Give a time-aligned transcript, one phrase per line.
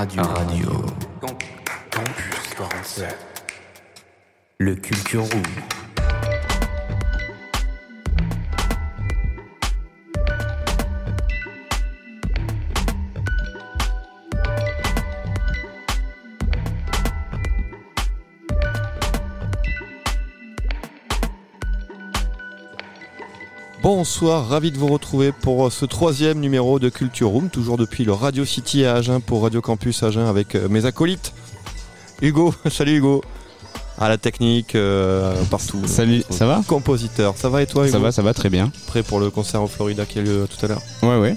[0.00, 0.22] Radio.
[0.22, 0.86] Radio.
[1.90, 3.14] Campus 47.
[4.58, 5.42] Le Culture Room.
[23.92, 28.12] Bonsoir, ravi de vous retrouver pour ce troisième numéro de Culture Room, toujours depuis le
[28.12, 31.32] Radio City à Agen pour Radio Campus Agen avec euh, mes acolytes.
[32.22, 33.24] Hugo, salut Hugo.
[33.98, 35.82] À la technique, euh, partout.
[35.86, 36.62] Salut, ça va?
[36.68, 37.92] Compositeur, ça va et toi Hugo?
[37.92, 38.70] Ça va, ça va très bien.
[38.86, 40.82] Prêt pour le concert au Florida qui a lieu tout à l'heure?
[41.02, 41.34] Ouais, ouais.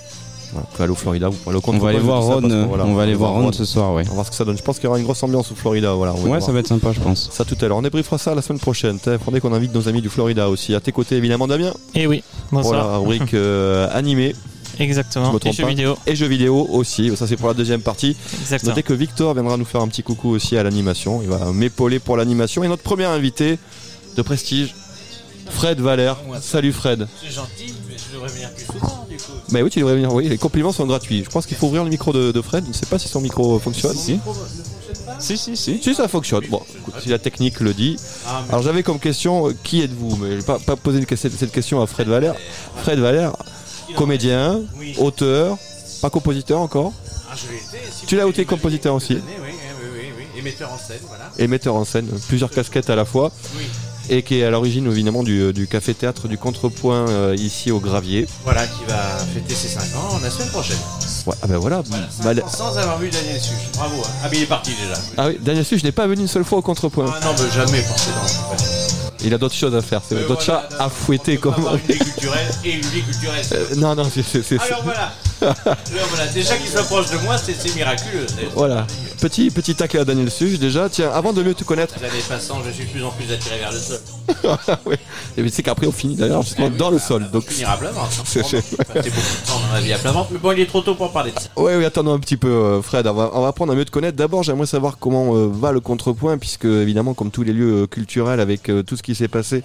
[0.53, 2.33] Voilà, Vous pouvez aller au Florida, vous pouvez aller au On va aller voir ça
[2.35, 4.03] Ron, voilà, on va aller voir Ron ce soir, ouais.
[4.05, 4.57] On va voir ce que ça donne.
[4.57, 5.93] Je pense qu'il y aura une grosse ambiance au Florida.
[5.93, 7.29] Voilà, Ouais, ça va être sympa, je pense.
[7.31, 7.77] Ça tout à l'heure.
[7.77, 8.97] On débriefera ça la semaine prochaine.
[9.05, 10.73] Demandé qu'on invite nos amis du Florida aussi.
[10.75, 11.73] À tes côtés, évidemment, Damien.
[11.95, 12.87] Et oui, Pour bonsoir.
[12.87, 14.35] la rubrique euh, animée
[14.79, 15.31] Exactement.
[15.31, 15.69] me Et jeux pas.
[15.69, 15.95] vidéo.
[16.07, 17.15] et jeux vidéo aussi.
[17.15, 18.15] Ça, c'est pour la deuxième partie.
[18.41, 18.71] Exactement.
[18.71, 21.21] Notez que Victor viendra nous faire un petit coucou aussi à l'animation.
[21.21, 22.63] Il va m'épauler pour l'animation.
[22.63, 23.59] Et notre premier invité
[24.17, 24.73] de prestige,
[25.49, 26.17] Fred Valère.
[26.41, 27.07] Salut Fred.
[27.21, 29.31] C'est gentil, mais je devrais venir plus souvent du coup.
[29.51, 30.13] Mais oui, tu devrais venir.
[30.13, 31.23] Oui, les compliments sont gratuits.
[31.25, 32.63] Je pense qu'il faut ouvrir le micro de, de Fred.
[32.63, 33.95] Je ne sais pas si son micro fonctionne.
[33.95, 34.19] Si.
[35.19, 35.79] Si, si, si.
[35.81, 36.45] Si ça fonctionne.
[36.49, 37.97] Bon, écoute, si la technique le dit.
[38.27, 40.15] Ah, Alors j'avais comme question euh, qui êtes-vous?
[40.17, 42.35] Mais je vais pas, pas poser une- cette, cette question à Fred Valère.
[42.77, 43.33] Fred Valère,
[43.95, 44.95] comédien, Oui.
[44.97, 45.57] auteur,
[46.01, 46.93] pas compositeur encore,
[47.31, 47.91] Ah, je l'ai été.
[47.91, 49.13] si Tu l'as été compositeur quelques aussi.
[49.13, 50.39] années, Oui, oui, oui, oui, oui.
[50.39, 51.29] Et metteur en scène, voilà.
[51.37, 53.63] et metteur en scène, plusieurs casquettes à la fois, Oui.
[54.09, 58.27] Et qui est à l'origine évidemment du, du café-théâtre du Contrepoint euh, ici au Gravier.
[58.43, 58.97] Voilà, qui va
[59.33, 60.77] fêter ses 5 ans la semaine prochaine.
[61.25, 61.81] Ouais, ah ben voilà.
[61.85, 63.53] Voilà, Bah, 5 ans sans avoir vu Daniel Such.
[63.75, 63.95] Bravo.
[64.05, 64.09] hein.
[64.23, 64.99] Ah, mais il est parti déjà.
[65.17, 67.13] ah oui, Daniel Su, je n'ai pas venu une seule fois au Contrepoint.
[67.15, 68.23] Ah non, mais jamais forcément.
[69.25, 71.55] Il a d'autres choses à faire, c'est Euh, d'autres chats à fouetter comme.
[71.87, 73.45] une vie culturelle et une vie culturelle.
[73.53, 75.13] Euh, non, non, c'est- Alors voilà.
[76.09, 78.25] Voilà, déjà qu'il s'approche de moi, c'est miraculeux.
[78.55, 78.85] Voilà.
[79.21, 80.89] Petit, petit tacle à Daniel Suge déjà.
[80.89, 83.31] Tiens, avant de mieux te connaître, Les années passant, je suis de plus en plus
[83.31, 83.99] attiré vers le sol.
[84.85, 84.95] oui.
[85.37, 87.29] Et c'est qu'après on finit d'ailleurs justement dans le sol.
[87.31, 88.09] Donc, Finir à plat ventre.
[88.19, 88.23] hein.
[88.25, 90.81] C'est- beaucoup de temps dans ma vie à plat ventre, mais bon, il est trop
[90.81, 91.47] tôt pour parler de ça.
[91.55, 93.07] Ouais, oui, attendons un petit peu, euh, Fred.
[93.07, 94.17] On va, on va apprendre à mieux te connaître.
[94.17, 97.87] D'abord, j'aimerais savoir comment euh, va le contrepoint, puisque évidemment, comme tous les lieux euh,
[97.87, 99.63] culturels, avec euh, tout ce qui s'est passé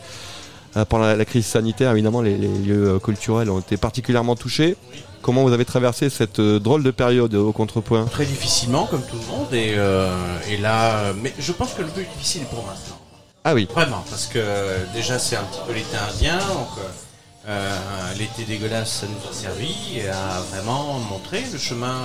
[0.88, 4.76] pendant la, la crise sanitaire, évidemment, les, les lieux euh, culturels ont été particulièrement touchés.
[5.22, 8.04] Comment vous avez traversé cette euh, drôle de période euh, au contrepoint?
[8.06, 10.14] Très difficilement, comme tout le monde, et, euh,
[10.48, 12.98] et là, euh, mais je pense que le plus difficile est pour maintenant.
[13.44, 13.66] Ah oui.
[13.74, 17.76] Vraiment, parce que euh, déjà c'est un petit peu l'été indien, donc euh, euh,
[18.18, 21.96] l'été dégueulasse ça nous a servi a vraiment montré le chemin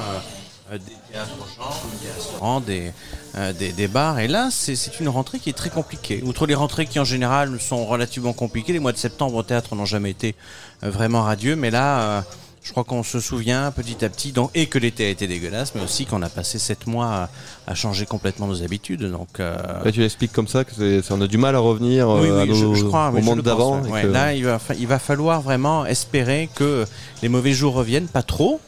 [0.74, 1.70] euh, des théâtres gens,
[2.02, 2.92] des restaurants, des,
[3.36, 4.20] euh, des, des bars.
[4.20, 6.22] Et là, c'est une rentrée qui est très compliquée.
[6.26, 9.76] Outre les rentrées qui en général sont relativement compliquées, les mois de septembre au théâtre
[9.76, 10.36] n'ont jamais été
[10.84, 12.00] euh, vraiment radieux, mais là.
[12.02, 12.22] euh,
[12.66, 15.82] je crois qu'on se souvient petit à petit, et que l'été a été dégueulasse, mais
[15.84, 17.30] aussi qu'on a passé sept mois à,
[17.68, 19.04] à changer complètement nos habitudes.
[19.12, 22.22] Donc, euh, Là, tu l'expliques comme ça, que on a du mal à revenir euh,
[22.22, 23.82] oui, à oui, nos- je, je crois, au monde d'avant.
[23.82, 24.04] ouais.
[24.04, 26.86] que- Là, il va, il va falloir vraiment espérer que
[27.22, 28.62] les mauvais jours reviennent, pas trop,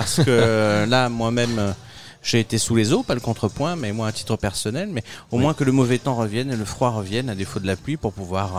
[0.00, 1.74] parce que là, moi-même,
[2.22, 5.38] j'ai été sous les eaux, pas le contrepoint, mais moi à titre personnel, mais au
[5.38, 7.96] moins que le mauvais temps revienne et le froid revienne à défaut de la pluie
[7.96, 8.56] pour pouvoir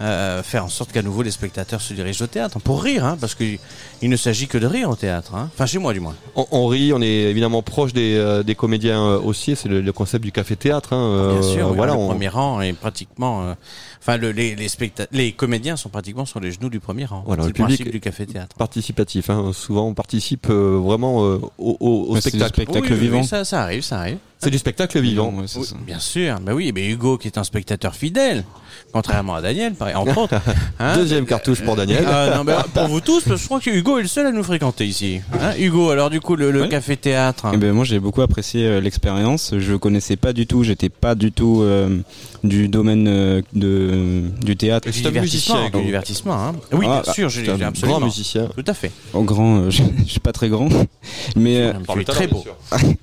[0.00, 3.04] euh, euh, faire en sorte qu'à nouveau les spectateurs se dirigent au théâtre pour rire,
[3.04, 3.58] hein, parce qu'il
[4.02, 5.50] il ne s'agit que de rire au théâtre, hein.
[5.52, 6.14] enfin chez moi du moins.
[6.36, 9.56] On, on rit, on est évidemment proche des, euh, des comédiens euh, aussi.
[9.56, 10.92] C'est le, le concept du café-théâtre.
[10.92, 13.54] hein, Bien euh, sûr, oui, voilà, le on- premier rang est pratiquement, euh,
[14.00, 17.22] enfin le- les, les, specta- les comédiens sont pratiquement sur les genoux du premier rang.
[17.26, 18.56] Voilà, c'est le public- du café-théâtre.
[18.56, 19.28] participatif.
[19.30, 19.50] hein.
[19.52, 22.64] Souvent, on participe euh, vraiment euh, au, au- spectacle.
[22.68, 23.20] oui, vivant.
[23.20, 24.18] oui, ça, ça arrive, ça arrive.
[24.42, 25.28] C'est du spectacle vivant.
[25.28, 25.76] Ouais, Oui, ça.
[25.86, 28.44] bien sûr, bah oui, mais Hugo qui est un spectateur fidèle,
[28.92, 30.34] contrairement à Daniel, par- entre autres.
[30.80, 30.96] hein.
[30.96, 32.04] Deuxième cartouche pour Daniel.
[32.08, 34.32] Ah, non, pour vous tous, parce que je crois que Hugo est le seul à
[34.32, 35.20] nous fréquenter ici.
[35.40, 36.68] Hein, Hugo, alors du coup, le, le Ouais.
[36.68, 37.46] café-théâtre.
[37.54, 39.54] Eh ben, moi j'ai beaucoup apprécié euh, l'expérience.
[39.58, 41.98] Je connaissais pas du tout, j'étais pas du tout euh,
[42.42, 44.90] du domaine euh, de, du théâtre.
[44.90, 45.20] Du divertissement,
[45.62, 46.34] musicien, du divertissement.
[46.34, 46.52] Hein.
[46.72, 47.98] Oui, Ah, bien sûr, j'ai absolument.
[47.98, 48.48] grand musicien.
[48.56, 48.90] Tout à fait.
[49.14, 50.68] En grand, euh, je, je suis pas très grand,
[51.36, 52.44] mais euh, Tu es très beau.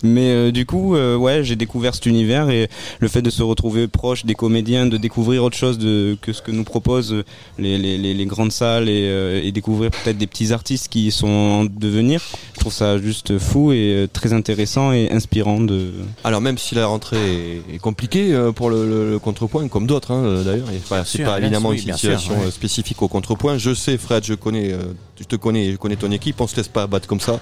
[0.03, 3.43] Mais euh, du coup, euh, ouais, j'ai découvert cet univers et le fait de se
[3.43, 7.23] retrouver proche des comédiens, de découvrir autre chose de, que ce que nous proposent
[7.57, 11.11] les, les, les, les grandes salles et, euh, et découvrir peut-être des petits artistes qui
[11.11, 12.21] sont en devenir,
[12.55, 15.91] je trouve ça juste fou et euh, très intéressant et inspirant de.
[16.23, 20.11] Alors même si la rentrée est, compliquée euh, pour le, le- le contrepoint, comme d'autres
[20.11, 20.67] hein, d'ailleurs,
[21.05, 22.51] c'est sûr, pas évidemment sûr, une situation sûr, ouais.
[22.51, 23.57] spécifique au contrepoint.
[23.57, 24.75] Je sais, Fred, je connais,
[25.19, 26.39] je te connais, je connais ton équipe.
[26.41, 27.39] On se laisse pas abattre comme ça,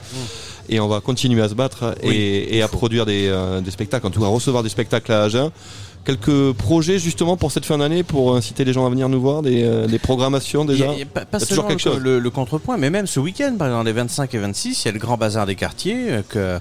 [0.70, 3.72] et on va continuer à se battre et, Oui, et à produire des, euh, des
[3.72, 5.52] spectacles, en tout cas recevoir des spectacles à Agen.
[6.06, 9.42] Quelques projets justement pour cette fin d'année pour inciter les gens à venir nous voir,
[9.42, 10.92] des, euh, des programmations y déjà.
[10.92, 12.02] a- y a pas, pas Il y a toujours seulement quelque le, chose.
[12.04, 14.90] le- le contrepoint, mais même ce week-end, par exemple, les 25 et 26, il y
[14.90, 16.60] a le grand bazar des quartiers euh, que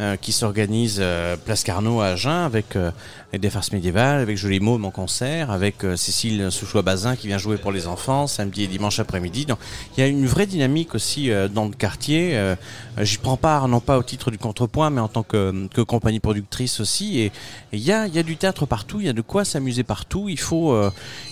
[0.00, 2.90] euh, qui s'organise euh, Place Carnot à Agen avec, euh,
[3.32, 7.56] des farces médiévales, avec Jolie Môme en concert, avec euh, Cécile Souchois-Bazin qui vient jouer
[7.56, 9.46] pour les enfants samedi et dimanche après-midi.
[9.46, 9.58] Donc
[9.96, 12.40] il y a une vraie dynamique aussi euh, dans le quartier.
[13.00, 16.20] J'y prends part non pas au titre du contrepoint, mais en tant que, que compagnie
[16.20, 17.20] productrice aussi.
[17.20, 17.32] Et
[17.72, 20.28] il y a, y a du théâtre partout, il y a de quoi s'amuser partout.
[20.28, 20.76] Il faut,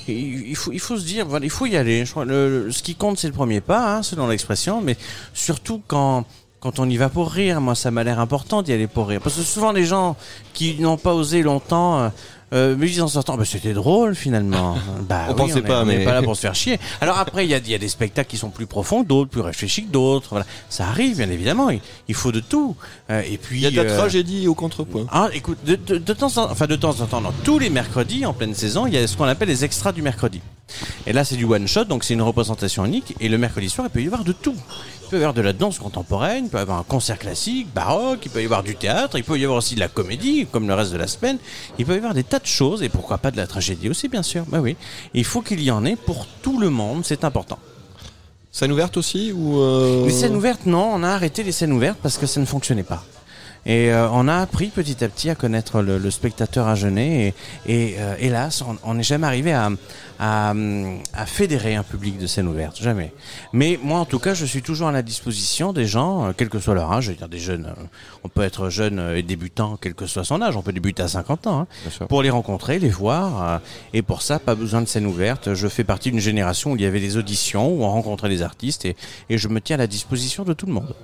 [0.08, 2.04] il, il faut, il faut se dire, voilà, il faut y aller.
[2.04, 4.96] Je crois, le- le- ce qui compte, c'est le premier pas, hein, selon l'expression, mais
[5.34, 6.24] surtout quand
[6.66, 9.20] quand on y va pour rire, moi ça m'a l'air important d'y aller pour rire.
[9.22, 10.16] Parce que souvent les gens
[10.52, 12.08] qui n'ont pas osé longtemps euh,
[12.54, 14.76] euh, me disent en sortant, bah, c'était drôle finalement.
[15.08, 16.80] bah, On oui, pensait est- pas, on mais- pas là pour se faire chier.
[17.00, 19.08] Alors après, il y a, il y a des spectacles qui sont plus profonds que
[19.08, 20.28] d'autres, plus réfléchis que d'autres.
[20.30, 20.44] Voilà.
[20.68, 21.70] Ça arrive, bien évidemment.
[21.70, 22.74] Il, il faut de tout.
[23.10, 25.06] Euh, et puis, Il y a de la euh, tragédie au contrepoint.
[25.12, 27.70] ah, écoute, de, de- de temps en, enfin de temps en temps, non, tous les
[27.70, 30.40] mercredis en pleine saison, il y a ce qu'on appelle les extras du mercredi.
[31.06, 33.14] Et là, c'est du one shot, donc c'est une représentation unique.
[33.20, 34.56] Et le mercredi soir, il peut y avoir de tout.
[35.02, 37.68] Il peut y avoir de la danse contemporaine, il peut y avoir un concert classique,
[37.72, 40.46] baroque, il peut y avoir du théâtre, il peut y avoir aussi de la comédie,
[40.50, 41.38] comme le reste de la semaine.
[41.78, 44.08] Il peut y avoir des tas de choses, et pourquoi pas de la tragédie aussi,
[44.08, 44.44] bien sûr.
[44.48, 44.76] Bah oui.
[45.14, 47.58] Il faut qu'il y en ait pour tout le monde, c'est important.
[48.50, 51.98] Scène ouverte aussi ou euh, Les scènes ouvertes, non, on a arrêté les scènes ouvertes
[52.02, 53.04] parce que ça ne fonctionnait pas.
[53.68, 57.34] Et euh, on a appris petit à petit à connaître le, le spectateur à et,
[57.66, 59.70] et euh, hélas, on- n'est jamais arrivé à,
[60.20, 60.54] à,
[61.14, 63.12] à fédérer un public de scènes ouvertes, jamais.
[63.52, 66.48] Mais moi, en tout cas, je suis toujours à la disposition des gens, euh, quel
[66.48, 67.06] que soit leur âge.
[67.06, 67.82] Je veux dire, des jeunes, euh,
[68.22, 70.56] on peut être jeune euh, et débutant, quel que soit son âge.
[70.56, 71.60] On peut débuter à 50 ans.
[71.60, 71.66] hein
[72.08, 73.60] pour les rencontrer, les voir.
[73.92, 75.54] et pour ça, pas besoin de scène ouverte.
[75.54, 78.42] Je fais partie d'une génération où il y avait des auditions, où on rencontrait les
[78.42, 78.96] artistes, et,
[79.28, 80.94] et je me tiens à la disposition de tout le monde.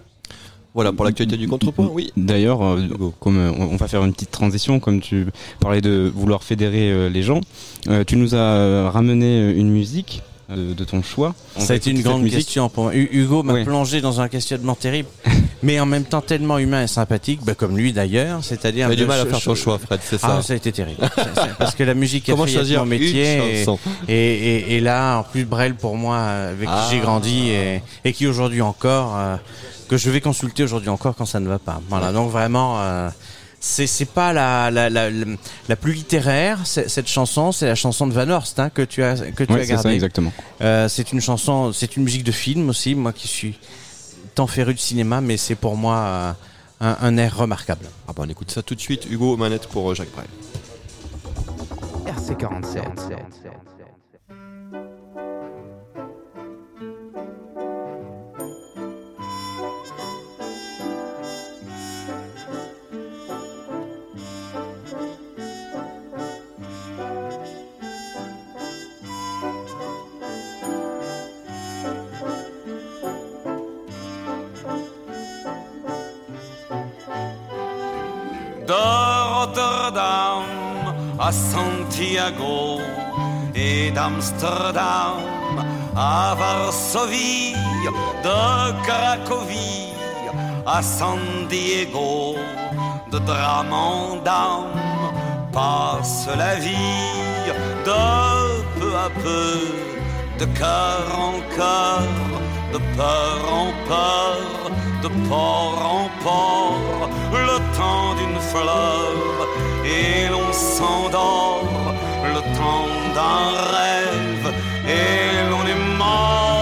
[0.74, 1.90] Voilà pour l'actualité du contrepoint.
[1.92, 2.12] Oui.
[2.16, 2.78] D'ailleurs, euh,
[3.20, 5.26] comme euh, on va faire une petite transition, comme tu
[5.60, 7.40] parlais de vouloir fédérer euh, les gens,
[7.88, 11.34] euh, tu nous as euh, ramené une musique euh, de ton choix.
[11.56, 12.38] On ça a été une grande musique.
[12.38, 12.94] question pour moi.
[12.94, 15.08] Hu- Hugo m'a plongé dans un questionnement terrible,
[15.62, 18.42] mais en même temps tellement humain et sympathique, bah, comme lui d'ailleurs.
[18.42, 20.00] C'est-à-dire, On a du mal à faire ton ch- choix, Fred.
[20.02, 20.36] C'est ça.
[20.38, 21.06] Ah, ça a été terrible.
[21.58, 23.60] Parce que la musique a fait mon métier.
[23.62, 23.64] et-
[24.08, 26.86] Et, et, et là, en plus, Brel pour moi, avec Ah.
[26.88, 29.36] qui j'ai grandi et, et qui aujourd'hui encore, euh,
[29.92, 31.80] que je vais consulter aujourd'hui encore quand ça ne va pas.
[31.90, 33.10] Voilà, donc vraiment, euh,
[33.60, 35.26] c'est pas la, la, la, la,
[35.68, 39.16] la plus littéraire, cette chanson, c'est la chanson de Van Horst hein, que tu as,
[39.32, 39.90] que tu Ouais, as c'est ça, gardée.
[39.94, 40.32] exactement.
[40.62, 43.58] Euh, c'est une chanson, c'est une musique de film aussi, moi qui suis
[44.34, 46.32] tant féru de cinéma, mais c'est pour moi euh,
[46.80, 47.84] un, un air remarquable.
[48.08, 49.06] Ah bah on écoute ça tout de suite.
[49.10, 50.26] Hugo manette pour euh, Jacques Brel.
[52.06, 52.80] RC47.
[81.32, 82.80] Santiago
[83.54, 85.18] et d'Amsterdam
[85.96, 87.54] à Varsovie,
[88.22, 89.92] de Cracovie
[90.66, 91.18] à San
[91.48, 92.36] Diego,
[93.10, 94.72] de dame
[95.52, 97.22] passe la vie
[97.84, 97.92] de
[98.78, 99.58] peu à peu,
[100.38, 102.02] de cœur en cœur,
[102.72, 104.70] de peur en peur,
[105.02, 109.12] de port en port, le temps d'une fleur,
[109.84, 113.46] et l'on s'endort, le temps d'un
[113.76, 114.54] rêve,
[114.86, 116.52] et l'on est mort.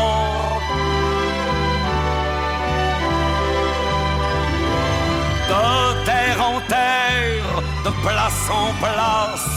[5.51, 9.57] de terre en terre, de place en place,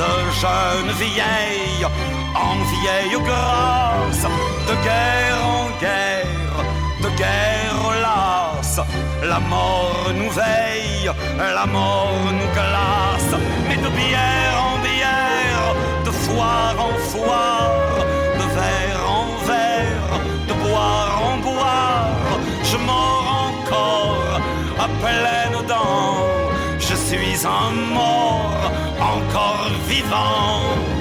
[0.00, 1.86] de jeunes vieilles
[2.34, 4.24] en vieille grâce,
[4.68, 6.56] de guerre en guerre,
[7.02, 7.66] de guerre
[8.02, 8.80] lasse.
[9.28, 13.34] La mort nous veille, la mort nous glace,
[13.68, 17.96] mais de bière en bière, de foire en foire,
[18.38, 24.40] de verre en verre, de boire en boire, je mords encore
[24.78, 26.18] à pleines dents.
[26.78, 30.95] Je suis un mort encore vivant.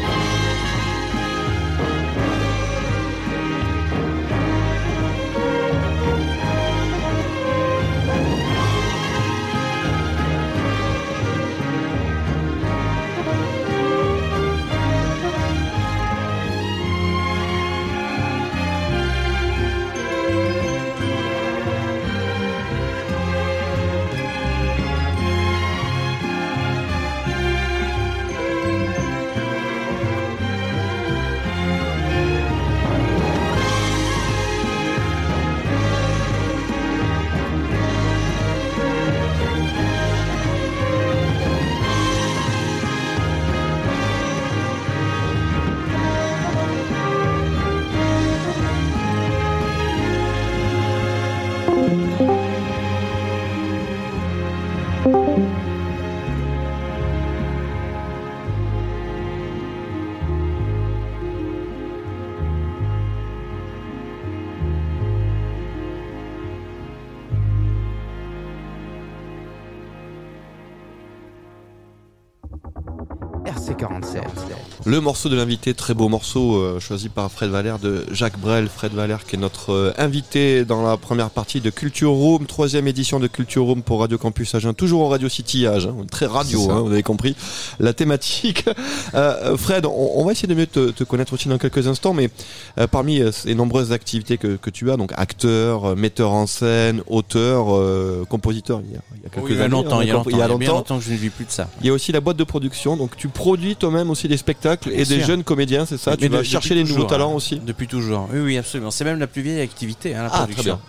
[74.87, 78.69] Le morceau de l'invité, très beau morceau euh, choisi par Fred Valère de Jacques Brel.
[78.69, 82.87] Fred Valère qui est notre euh, invité dans la première partie de Culture Room, troisième
[82.87, 86.69] édition de Culture Room pour Radio Campus Agen, toujours en Radio City Agen, très radio,
[86.69, 87.35] hein, vous avez compris
[87.79, 88.65] la thématique.
[89.13, 92.13] Euh, Fred, on, on va essayer de mieux te, te connaître aussi dans quelques instants,
[92.13, 92.29] mais
[92.77, 96.47] euh, parmi euh, ces nombreuses activités que, que tu as, donc acteur, euh, metteur en
[96.47, 99.67] scène, auteur, euh, compositeur, il y a, il y a quelques Oui, il y a
[99.69, 101.29] longtemps, hein, il y a longtemps, il y a bien longtemps que je ne vis
[101.29, 101.69] plus de ça.
[101.79, 104.74] Il y a aussi la boîte de production, donc tu produis toi-même aussi des spectacles
[104.91, 107.31] et des jeunes comédiens, c'est ça Mais Tu vas de- chercher les nouveaux toujours, talents
[107.31, 107.35] hein.
[107.35, 108.27] aussi Depuis toujours.
[108.31, 108.91] Oui, oui, absolument.
[108.91, 110.79] C'est même la plus vieille activité, hein, la Ah, très production.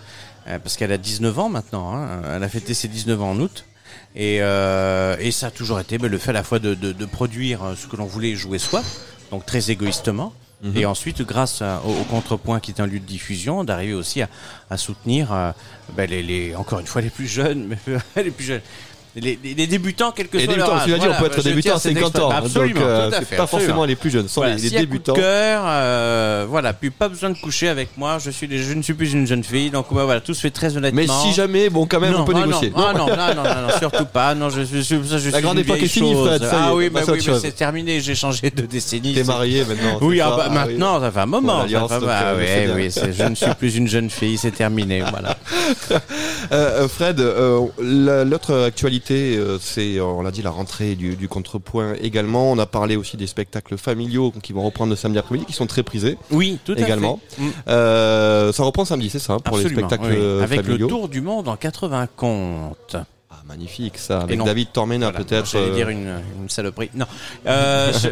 [0.47, 1.93] Euh, parce qu'elle a 19 ans maintenant.
[1.95, 2.21] hein.
[2.35, 3.65] Elle a fêté ses 19 ans en août.
[4.15, 6.91] Et, euh, et ça a toujours été ben, le fait à la fois de, de-
[6.93, 8.81] de produire euh, ce que l'on voulait jouer soi,
[9.31, 10.75] donc très égoïstement, Mhm.
[10.77, 14.21] et ensuite, grâce à- au, au Contrepoint qui est un lieu de diffusion, d'arriver aussi
[14.23, 14.29] à,
[14.71, 15.51] à soutenir euh,
[15.95, 18.61] ben, les, les- encore une fois les plus jeunes, mais les plus jeunes.
[19.19, 20.83] Les, les- les débutants, quel que soit débutants, leur âge.
[20.85, 22.29] tu l'as dit, on peut être je débutant à tiens cette 50 ans.
[22.31, 22.61] expression.
[22.61, 23.67] Absolument, donc, euh, tout à c'est fait, pas absolument.
[23.67, 25.13] forcément les plus jeunes, sont Voilà, les, les coup de débutants.
[25.13, 28.17] cœur, euh, voilà, puis pas besoin de coucher avec moi.
[28.23, 30.51] Je suis, je ne suis plus une jeune fille, donc bah, voilà, tout se fait
[30.51, 31.01] très honnêtement.
[31.01, 32.69] Mais si jamais, bon, quand même, non, on peut ah, négocier.
[32.69, 34.35] Non, ah, non, non, non, non, surtout pas.
[34.35, 36.13] Non, je, je, je, ça, je La grande époque est finie.
[36.13, 37.41] Fred, Ah oui, bah oui, mais chose.
[37.41, 37.99] c'est terminé.
[38.01, 39.13] J'ai changé de décennie.
[39.15, 39.97] T'es marié maintenant.
[40.01, 40.55] Oui, ah bah, Ah oui.
[40.55, 41.65] maintenant, ça fait un moment.
[42.01, 42.45] Bah, oui,
[42.75, 45.01] oui, je ne suis plus une jeune fille, c'est terminé.
[45.09, 45.35] Voilà.
[46.51, 47.19] Euh, euh, Fred,
[47.81, 52.51] la- l'autre actualité, euh, c'est, euh, on l'a dit, la rentrée du, du contrepoint également.
[52.51, 55.67] On a parlé aussi des spectacles familiaux qui vont reprendre le samedi après-midi, qui sont
[55.67, 56.95] très prisés Oui, tout à fait.
[56.95, 57.17] Mm.
[57.67, 60.41] Euh, ça reprend samedi, c'est ça, hein, pour les spectacles oui.
[60.43, 60.87] Avec familiaux.
[60.87, 62.97] le tour du monde en 80 comptes.
[63.47, 64.43] Magnifique ça, avec non.
[64.43, 65.45] David Tormena Voilà, peut-être.
[65.49, 66.89] J'allais euh, dire une, une saloperie.
[66.93, 67.05] Non.
[67.45, 68.09] Euh, je,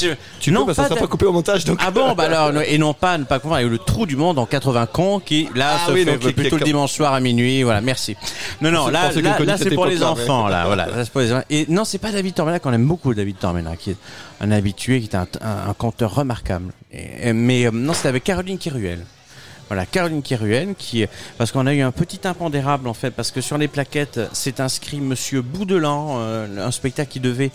[0.08, 1.78] je- Tu non, peux, parce que ça pas sera pas coupé au montage, donc.
[1.84, 4.38] Ah bon, bah alors, et non pas, ne pas confondre avec le trou du monde
[4.38, 7.62] en 80 cons qui, là, Ah se oui, fait plutôt le dimanche soir à minuit.
[7.64, 8.16] Voilà, merci.
[8.62, 10.04] Non, non, là, là, là, c'est pour les ouais.
[10.04, 10.86] enfants, là, voilà.
[10.86, 11.32] Là, pour les.
[11.50, 13.96] Et non, c'est pas David Tormena qu'on aime beaucoup, David Tormena, qui est
[14.40, 16.72] un habitué, qui est un, un, un conteur remarquable.
[16.92, 19.04] Et- mais euh, non, c'était avec Caroline Kiruel.
[19.68, 21.04] Voilà, Caroline Kiruel, qui,
[21.36, 24.60] parce qu'on a eu un petit impondérable en fait, parce que sur les plaquettes, c'est
[24.60, 27.50] inscrit Monsieur Boudelan, euh, un spectacle qui devait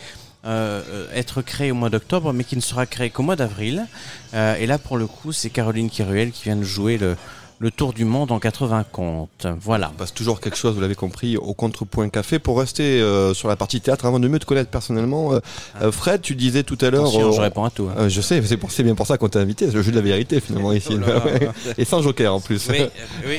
[0.45, 3.87] euh, être créé au mois d'octobre, mais qui ne sera créé qu'au mois d'avril.
[4.33, 7.15] Euh, et là, pour le coup, c'est Caroline Kiruel qui vient de jouer le,
[7.59, 9.47] le tour du monde en 80 comptes.
[9.61, 9.91] Voilà.
[9.93, 12.39] Il passe toujours quelque chose, vous l'avez compris, au contrepoint café.
[12.39, 15.39] Pour rester euh, sur la partie théâtre, avant de mieux te connaître personnellement, euh,
[15.81, 17.07] euh, Fred, tu disais tout à l'heure.
[17.07, 17.87] Je réponds à tout.
[17.97, 18.09] hein.
[18.09, 20.39] je sais, c'est bien pour ça qu'on t'a invité, c'est le jeu de la vérité
[20.41, 20.89] finalement ici.
[20.95, 21.25] Oh là là.
[21.25, 21.49] Ouais.
[21.77, 22.67] Et sans joker en plus.
[22.69, 22.79] Oui,
[23.27, 23.37] oui.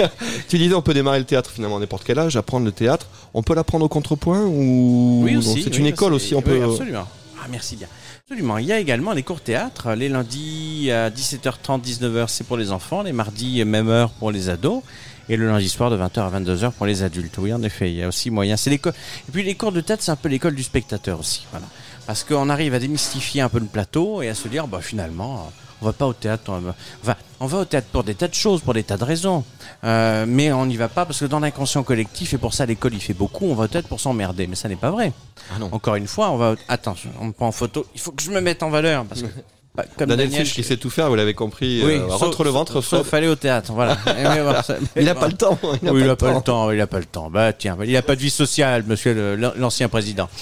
[0.49, 3.07] tu disais on peut démarrer le théâtre finalement à n'importe quel âge, apprendre le théâtre.
[3.35, 5.63] On peut l'apprendre au contrepoint ou Oui aussi.
[5.63, 6.63] c'est une école aussi, on peut.
[6.63, 7.07] Absolument.
[7.43, 7.89] Ah, merci bien.
[8.27, 8.57] Absolument.
[8.57, 9.93] Il y a également les cours théâtre.
[9.93, 13.03] Les lundis à 17h30, 19h, c'est pour les enfants.
[13.03, 14.83] Les mardis, même heure pour les ados.
[15.29, 17.37] Et le lundi soir de 20h à 22h pour les adultes.
[17.37, 18.57] Oui, en effet, il y a aussi moyen.
[18.57, 18.95] C'est l'école.
[19.29, 21.47] Et puis les cours de théâtre, c'est un peu l'école du spectateur aussi.
[21.51, 21.67] Voilà.
[22.07, 25.53] Parce qu'on arrive à démystifier un peu le plateau et à se dire, bah finalement,
[25.83, 26.45] on va pas au théâtre.
[26.49, 28.97] On va, enfin, on va au théâtre pour des tas de choses, pour des tas
[28.97, 29.45] de raisons.
[29.85, 32.95] Euh, mais on n'y va pas parce que dans l'inconscient collectif, et pour ça l'école
[32.95, 34.47] il fait beaucoup, on va au théâtre pour s'emmerder.
[34.47, 35.13] Mais ça n'est pas vrai.
[35.55, 35.69] Ah non.
[35.73, 36.55] Encore une fois, on va.
[36.69, 37.87] Attention, on me prend en photo.
[37.95, 39.29] Il faut que je me mette en valeur parce que.
[39.77, 41.83] bah, comme Daniel, Daniel, Fisch qui sait tout faire, vous l'avez compris.
[41.85, 43.19] Oui, euh, sauf- rentre le ventre, sauf, Fred.
[43.19, 43.97] aller au théâtre, voilà.
[44.97, 45.59] Il a pas le temps.
[45.83, 46.35] Il a oui, pas le a pas temps.
[46.37, 47.29] le temps, il a pas le temps.
[47.31, 50.29] Bah tiens, il a pas de vie sociale, monsieur l'ancien président.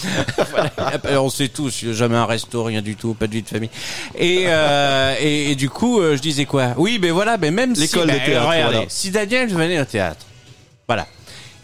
[0.50, 3.70] Voilà, on sait tous, jamais un resto, rien du tout, pas de vie de famille.
[4.18, 6.74] Et, euh, et, et du coup, euh, je disais quoi?
[6.76, 8.88] Oui, mais voilà, mais même si, L'école de ben, théâtre, regardez, voilà.
[8.90, 10.26] si Daniel venait au théâtre,
[10.86, 11.06] voilà,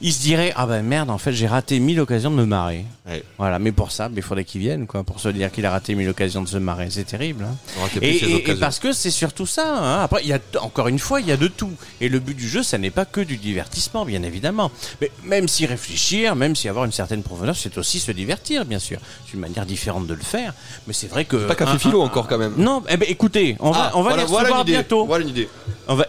[0.00, 2.84] il se dirait ah ben merde, en fait j'ai raté mille occasions de me marrer.
[3.08, 3.22] Ouais.
[3.38, 5.94] Voilà, mais pour ça, il faudrait qu'il vienne, quoi, pour se dire qu'il a raté
[5.94, 7.44] mille occasions de se marrer, c'est terrible.
[7.44, 7.56] hein.
[8.02, 9.76] Et, et- et parce que c'est surtout ça.
[9.78, 10.02] hein.
[10.04, 11.72] Après, il y a encore une fois, il y a de tout.
[12.02, 14.70] Et le but du jeu, ça n'est pas que du divertissement, bien évidemment.
[15.00, 18.78] Mais même s'y réfléchir, même s'y avoir une certaine profondeur, c'est aussi se divertir, bien
[18.78, 18.98] sûr.
[19.26, 20.52] C'est une manière différente de le faire.
[20.86, 22.52] Mais c'est vrai que Pas café un- philo un- encore quand même.
[22.58, 25.06] Non, eh ben, écoutez, on va, Ah, on va voilà, les recevoir bientôt.
[25.06, 25.48] Voilà une idée.
[25.90, 26.04] On va,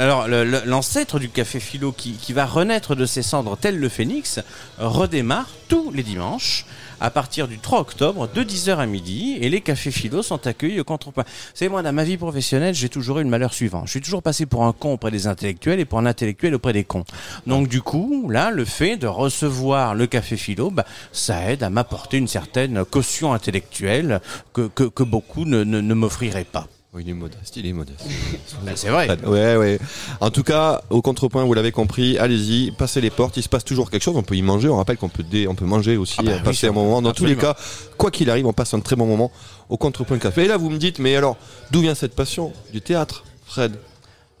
[0.00, 4.40] alors, l'ancêtre du café philo qui, qui va renaître de ses cendres tel le phénix
[4.78, 6.66] redémarre tous les dimanches
[7.00, 10.80] à partir du 3 octobre de 10h à midi et les cafés philo sont accueillis
[10.80, 11.24] au contrepoint.
[11.52, 13.84] Savez, moi, dans ma vie professionnelle, j'ai toujours eu le malheur suivant.
[13.84, 16.72] Je suis toujours passé pour un con auprès des intellectuels et pour un intellectuel auprès
[16.72, 17.04] des cons.
[17.46, 21.70] Donc, du coup, là, le fait de recevoir le café philo, bah, ça aide à
[21.70, 24.20] m'apporter une certaine caution intellectuelle
[24.52, 26.68] que, que, que beaucoup ne, ne m'offriraient pas.
[26.94, 28.04] Oui, il est modeste, il est modeste.
[28.62, 29.08] Ben, c'est vrai.
[29.26, 29.78] Ouais, ouais.
[30.20, 33.64] En tout cas, au contrepoint, vous l'avez compris, allez-y, passez les portes, il se passe
[33.64, 35.96] toujours quelque chose, on peut y manger, on rappelle qu'on peut, dé- on peut manger
[35.96, 37.02] aussi, Ah bah euh, oui, passer ça, un moment.
[37.02, 37.56] Dans tous les cas,
[37.98, 39.32] quoi qu'il arrive, on passe un très bon moment
[39.68, 40.44] au contrepoint café.
[40.44, 41.36] Et là, vous me dites, mais alors,
[41.72, 43.74] d'où vient cette passion du théâtre, Fred?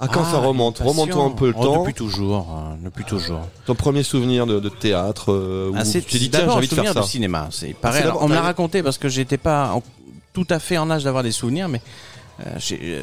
[0.00, 1.80] Ah, quand ça Ah, remonte une Remonte-toi un peu le Oh, temps.
[1.80, 3.40] Depuis toujours, euh, depuis toujours.
[3.66, 6.50] Ton premier souvenir de, de théâtre euh, où Ah, c'est tu t'es dit tiens, j'ai
[6.50, 7.00] envie de faire ça.
[7.00, 7.48] de cinéma.
[7.50, 8.02] C'est pareil.
[8.02, 9.82] alors, d'abord- on me l'a raconté parce que j'étais pas en-
[10.32, 11.80] tout à fait en âge d'avoir des souvenirs, mais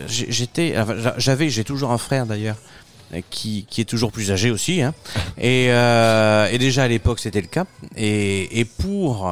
[0.07, 2.57] j'étais, enfin, j'a- j'avais, j'ai toujours un frère d'ailleurs
[3.13, 4.81] euh, qui, qui est toujours plus âgé aussi.
[4.81, 4.93] Hein.
[5.37, 7.65] Et, euh, déjà à l'époque c'était le cas.
[7.95, 9.31] Et, pour,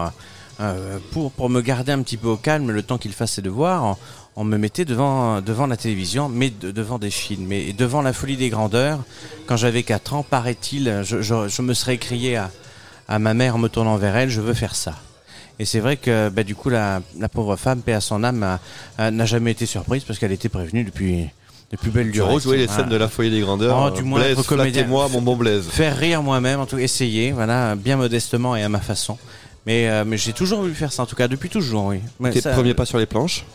[0.61, 3.41] euh, pour pour me garder un petit peu au calme le temps qu'il fasse ses
[3.41, 3.97] devoirs.
[4.35, 8.13] On, me mettait devant, devant la télévision, mais de- devant des films, et devant la
[8.13, 8.99] folie des grandeurs.
[9.47, 12.49] Quand j'avais 4 ans, paraît-il, je, je, je me serais crié à,
[13.09, 14.95] à ma mère en me tournant vers elle, je veux faire ça.
[15.59, 18.57] Et c'est vrai que bah, du coup la, la pauvre femme, paix à son âme,
[18.97, 21.27] n'a jamais été surprise parce qu'elle était prévenue depuis
[21.71, 22.33] depuis belle Tu lurette.
[22.33, 22.81] rejouais les Voilà.
[22.81, 23.77] scènes de la foyer des grandeurs.
[23.79, 24.73] Oh, euh, du moins, Blaise, comédien.
[24.73, 25.67] flattez-moi, mon bon Blaise.
[25.69, 29.19] Faire rire moi-même, en tout essayer, voilà, bien modestement et à ma façon.
[29.67, 31.99] Mais, euh, mais j'ai toujours voulu faire ça, en tout cas depuis toujours, oui.
[32.19, 33.45] Mais Tes ça- premiers pas sur les planches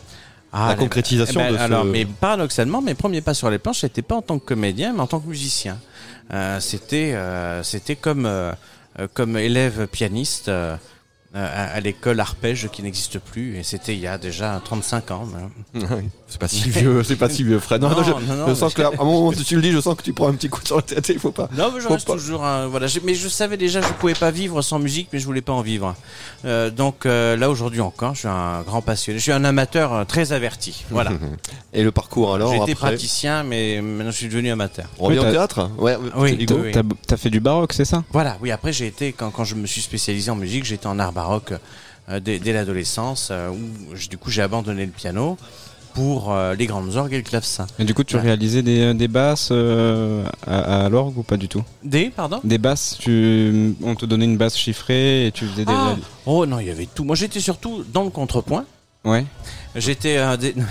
[0.53, 3.49] Ah, la les- concrétisation eh ben, de ce- Alors, mais paradoxalement, mes premiers pas sur
[3.49, 5.77] les planches, c'était pas en tant que comédien, mais en tant que musicien.
[6.33, 8.53] Euh, c'était, euh, c'était comme, euh,
[8.99, 10.77] euh, comme élève pianiste euh, euh,
[11.35, 15.27] à, à l'école arpège qui n'existe plus, et c'était il y a déjà 35 ans.
[15.73, 15.81] mais-
[16.27, 17.81] C'est pas si vieux, c'est pas si vieux, Fred.
[17.81, 19.55] Non, Non, non, je, non, non, je sens que là, à un moment où tu
[19.55, 21.07] le dis, je sens que tu prends un petit coup sur la tête.
[21.09, 21.49] Il faut pas.
[21.55, 22.13] Non, mais je Faut reste pas.
[22.13, 22.87] toujours un, voilà.
[23.03, 25.53] Mais je savais déjà que je pouvais pas vivre sans musique, mais je voulais pas
[25.53, 25.95] en vivre.
[26.45, 29.19] Euh, donc euh, là aujourd'hui encore, je suis un grand passionné.
[29.19, 30.83] Je suis un amateur euh, très averti.
[30.89, 31.11] Voilà.
[31.73, 34.85] Et le parcours alors J'étais après praticien, mais maintenant je suis devenu amateur.
[34.99, 35.69] On revient Oui, au théâtre?
[35.77, 36.71] Ouais, Oui, Hugo oui.
[36.71, 38.03] T'as t'as fait du baroque, c'est ça?
[38.11, 38.37] Voilà.
[38.41, 38.51] Oui.
[38.51, 41.24] Après, j'ai été quand, quand je me suis spécialisé en musique, j'étais en art baroque
[42.09, 45.37] euh, dès, dès l'adolescence, euh, où du coup j'ai abandonné le piano
[45.93, 47.67] pour euh, les grandes orgues et le clavecin.
[47.79, 48.21] Et du coup, tu Ouais.
[48.21, 51.63] réalisais des, des basses euh, à, à l'orgue ou pas du tout?
[51.85, 52.41] Des, pardon?
[52.43, 55.71] Des basses, tu, on te donnait une basse chiffrée et tu faisais des.
[55.73, 55.95] Ah.
[56.25, 57.05] Oh non, il y avait tout.
[57.05, 58.65] Moi, j'étais surtout dans le contrepoint.
[59.05, 59.25] Ouais.
[59.75, 60.53] J'étais un des...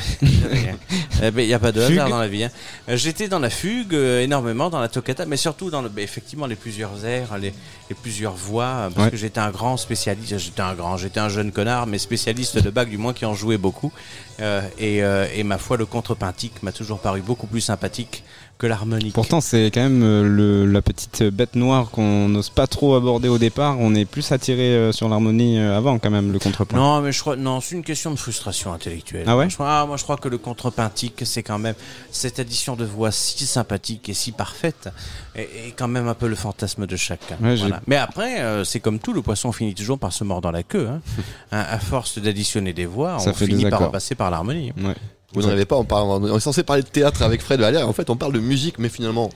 [1.23, 2.45] Eh ben, Il n'y a pas de hasard dans la vie.
[2.45, 2.51] hein.
[2.89, 6.47] J'étais dans la fugue, euh, énormément dans la toccata, mais surtout dans le, ben, effectivement
[6.47, 7.53] les plusieurs airs, les,
[7.89, 9.11] les plusieurs voix, euh, parce Ouais.
[9.13, 10.37] que j'étais un grand spécialiste.
[10.39, 13.35] J'étais un grand, j'étais un jeune connard, mais spécialiste de bac du moins qui en
[13.35, 13.93] jouait beaucoup.
[14.41, 18.25] Euh, et, euh, et ma foi, le contrepuntique m'a toujours paru beaucoup plus sympathique
[18.59, 19.15] que l'harmonique.
[19.15, 23.29] Pourtant, c'est quand même euh, le, la petite bête noire qu'on n'ose pas trop aborder
[23.29, 23.77] au départ.
[23.81, 26.79] On est plus attiré euh, sur l'harmonie euh, avant, quand même, le contrepoint.
[26.79, 29.25] Non, mais je crois, non, c'est une question de frustration intellectuelle.
[29.27, 29.49] Ah ouais?
[29.51, 31.75] Je crois, ah, Moi, je crois que le contrepuntique, c'est quand même
[32.11, 34.89] cette addition de voix si sympathique et si parfaite,
[35.35, 37.37] et, et quand même un peu le fantasme de chacun.
[37.43, 37.81] Ouais, j'ai- Voilà.
[37.87, 40.63] Mais après, euh, c'est comme tout, le poisson finit toujours par se mordre dans la
[40.63, 40.89] queue.
[40.89, 41.01] Hein.
[41.53, 44.73] Hein, à force d'additionner des voix, Ça on finit par repasser par l'harmonie.
[44.83, 44.95] Ouais.
[45.35, 47.89] Vous n'en avez pas, on, parle, on est censé parler de théâtre avec Fred Valère.
[47.89, 49.31] En fait, on parle de musique, mais finalement,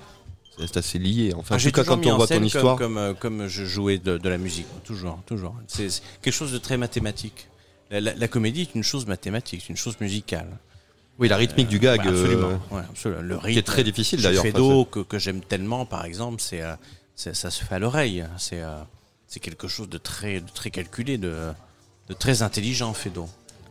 [0.59, 1.33] c'est assez lié.
[1.37, 2.77] Enfin, Ah, en tout cas, quand on voit ton comme, histoire.
[2.77, 5.55] comme, euh, comme je jouais de, de la musique, toujours, toujours.
[5.67, 5.89] C'est
[6.23, 7.49] quelque chose de très mathématique.
[7.91, 10.49] La, la- la comédie est une chose mathématique, c'est une chose musicale.
[11.19, 12.01] Oui, la rythmique du gag.
[12.03, 12.49] Ouais, absolument.
[12.73, 13.23] euh, Ouais, absolument.
[13.23, 16.63] Le qui rythme est très difficile, d'ailleurs, Feydeau, que, que j'aime tellement, par exemple, c'est,
[16.63, 16.75] euh,
[17.17, 18.25] ça se fait à l'oreille.
[18.37, 18.77] C'est, euh,
[19.27, 21.35] c'est quelque chose de très, de très calculé, de,
[22.09, 23.29] de très intelligent, Feydeau.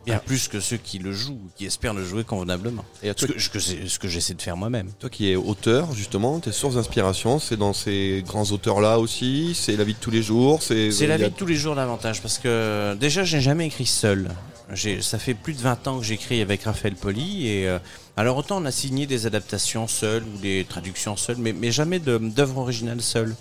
[0.07, 2.83] Bien plus que ceux qui le jouent, qui espèrent le jouer convenablement.
[3.03, 4.89] Et à Ce que, ce que c'est- ce que j'essaie de faire moi-même.
[4.99, 9.75] toi qui es auteur, justement, tes sources d'inspiration, c'est dans ces grands auteurs-là aussi C'est
[9.75, 12.21] la vie de tous les jours C'est la a- vie de tous les jours davantage
[12.21, 14.29] parce que déjà j'ai jamais écrit seul.
[14.73, 17.79] J'ai, ça fait plus de 20 ans que j'écris avec Raphaël Poli et euh,
[18.17, 21.99] alors autant on a signé des adaptations seules ou des traductions seules, mais, mais jamais
[21.99, 23.33] d'œuvres originales seules.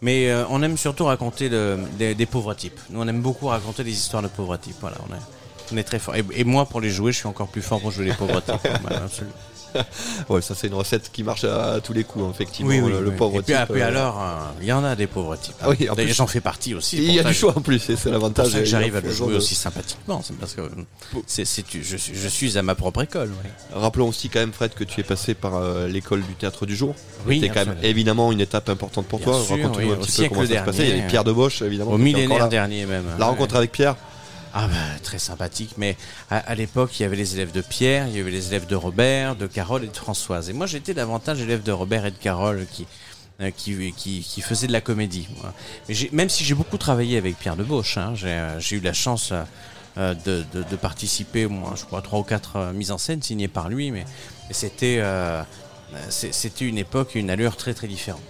[0.00, 2.80] Mais euh, on aime surtout raconter le- des, des pauvres types.
[2.88, 4.76] Nous on aime beaucoup raconter des histoires de pauvres types.
[4.80, 5.18] Voilà, on est,
[5.72, 6.14] on est très fort.
[6.16, 8.40] Et, et moi pour les jouer, je suis encore plus fort pour jouer les pauvres
[8.44, 8.68] types.
[8.82, 9.34] Voilà, absolument.
[10.28, 12.72] Ouais, ça c'est une recette qui marche à, à tous les coups, hein, effectivement.
[12.88, 13.56] le, le pauvre et puis, type.
[13.56, 15.54] ah, puis euh, alors, euh, il y en a des pauvres types.
[15.62, 16.96] Ah oui, en D'ailleurs, plus- j'en fais partie aussi.
[16.96, 18.48] Il y a du choix en plus, c'est C'est l'avantage.
[18.48, 20.22] ça que j'arrive à le jouer de- aussi sympathiquement.
[20.24, 20.62] C'est parce que
[21.28, 23.28] c'est, c'est, tu- je, suis- je suis à ma propre école.
[23.28, 23.50] ouais.
[23.80, 26.74] Rappelons aussi quand même, Fred, que tu es passé par euh, l'école du théâtre du
[26.74, 26.96] jour.
[27.28, 29.40] Oui, C'était quand même évidemment une étape importante pour Bien toi.
[29.50, 30.82] Raconte-nous oui, un petit peu comment ça se passait.
[30.82, 31.92] Il y avait Pierre Deboche, évidemment.
[31.92, 33.04] Au millénaire dernier même.
[33.20, 33.30] La Ouais.
[33.30, 33.94] rencontre avec Pierre
[34.52, 35.74] Ah bah, très sympathique.
[35.78, 35.96] Mais
[36.30, 38.66] à, à l'époque, il y avait les élèves de Pierre, il y avait les élèves
[38.66, 40.50] de Robert, de Carole et de Françoise.
[40.50, 42.86] Et moi, j'étais davantage élève de Robert et de Carole qui
[43.40, 45.28] euh, qui, qui, qui faisaient de la comédie.
[45.88, 48.92] Mais même si j'ai beaucoup travaillé avec Pierre Deboche, hein, j'ai euh, j'ai eu la
[48.92, 49.32] chance
[49.96, 53.22] euh, de, de, de participer, moi, je crois, trois ou quatre euh, mises en scène
[53.22, 54.04] signées par lui, mais,
[54.48, 55.42] mais c'était euh,
[56.10, 58.22] c'était une époque et une allure très très différente.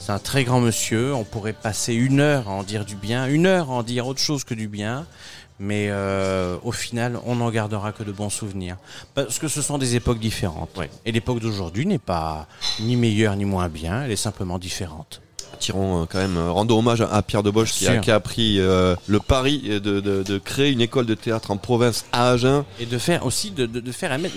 [0.00, 3.26] C'est un très grand monsieur, on pourrait passer une heure à en dire du bien,
[3.26, 5.06] une heure à en dire autre chose que du bien,
[5.58, 8.76] mais euh, au final, on n'en gardera que de bons souvenirs.
[9.14, 10.78] Parce que ce sont des époques différentes.
[11.04, 12.46] Et l'époque d'aujourd'hui n'est pas
[12.80, 15.20] ni meilleure ni moins bien, elle est simplement différente.
[15.58, 18.00] Tirons euh, quand même, euh, rendons hommage à, Pierre de Bosch qui a, Sûr.
[18.02, 21.56] qui a pris euh, le pari de, de- de créer une école de théâtre en
[21.56, 24.30] province à Agen Et de faire aussi, de, de, faire même,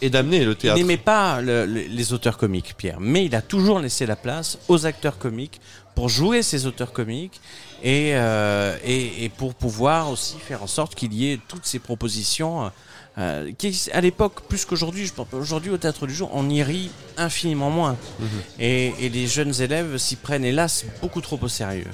[0.00, 0.78] et d'amener le Il théâtre.
[0.78, 4.56] n'aimait pas le- le- les auteurs comiques, Pierre, mais il a toujours laissé la place
[4.68, 5.60] aux acteurs comiques
[5.94, 7.40] pour jouer ces auteurs comiques
[7.84, 11.78] et, euh, et, et pour pouvoir aussi faire en sorte qu'il y ait toutes ces
[11.78, 12.72] propositions.
[13.16, 16.62] euh, qui, à l'époque, plus qu'aujourd'hui, je pense aujourd'hui au théâtre du jour, on y
[16.64, 17.96] rit infiniment moins.
[18.58, 21.92] et, et les jeunes élèves s'y prennent, hélas, beaucoup trop au sérieux.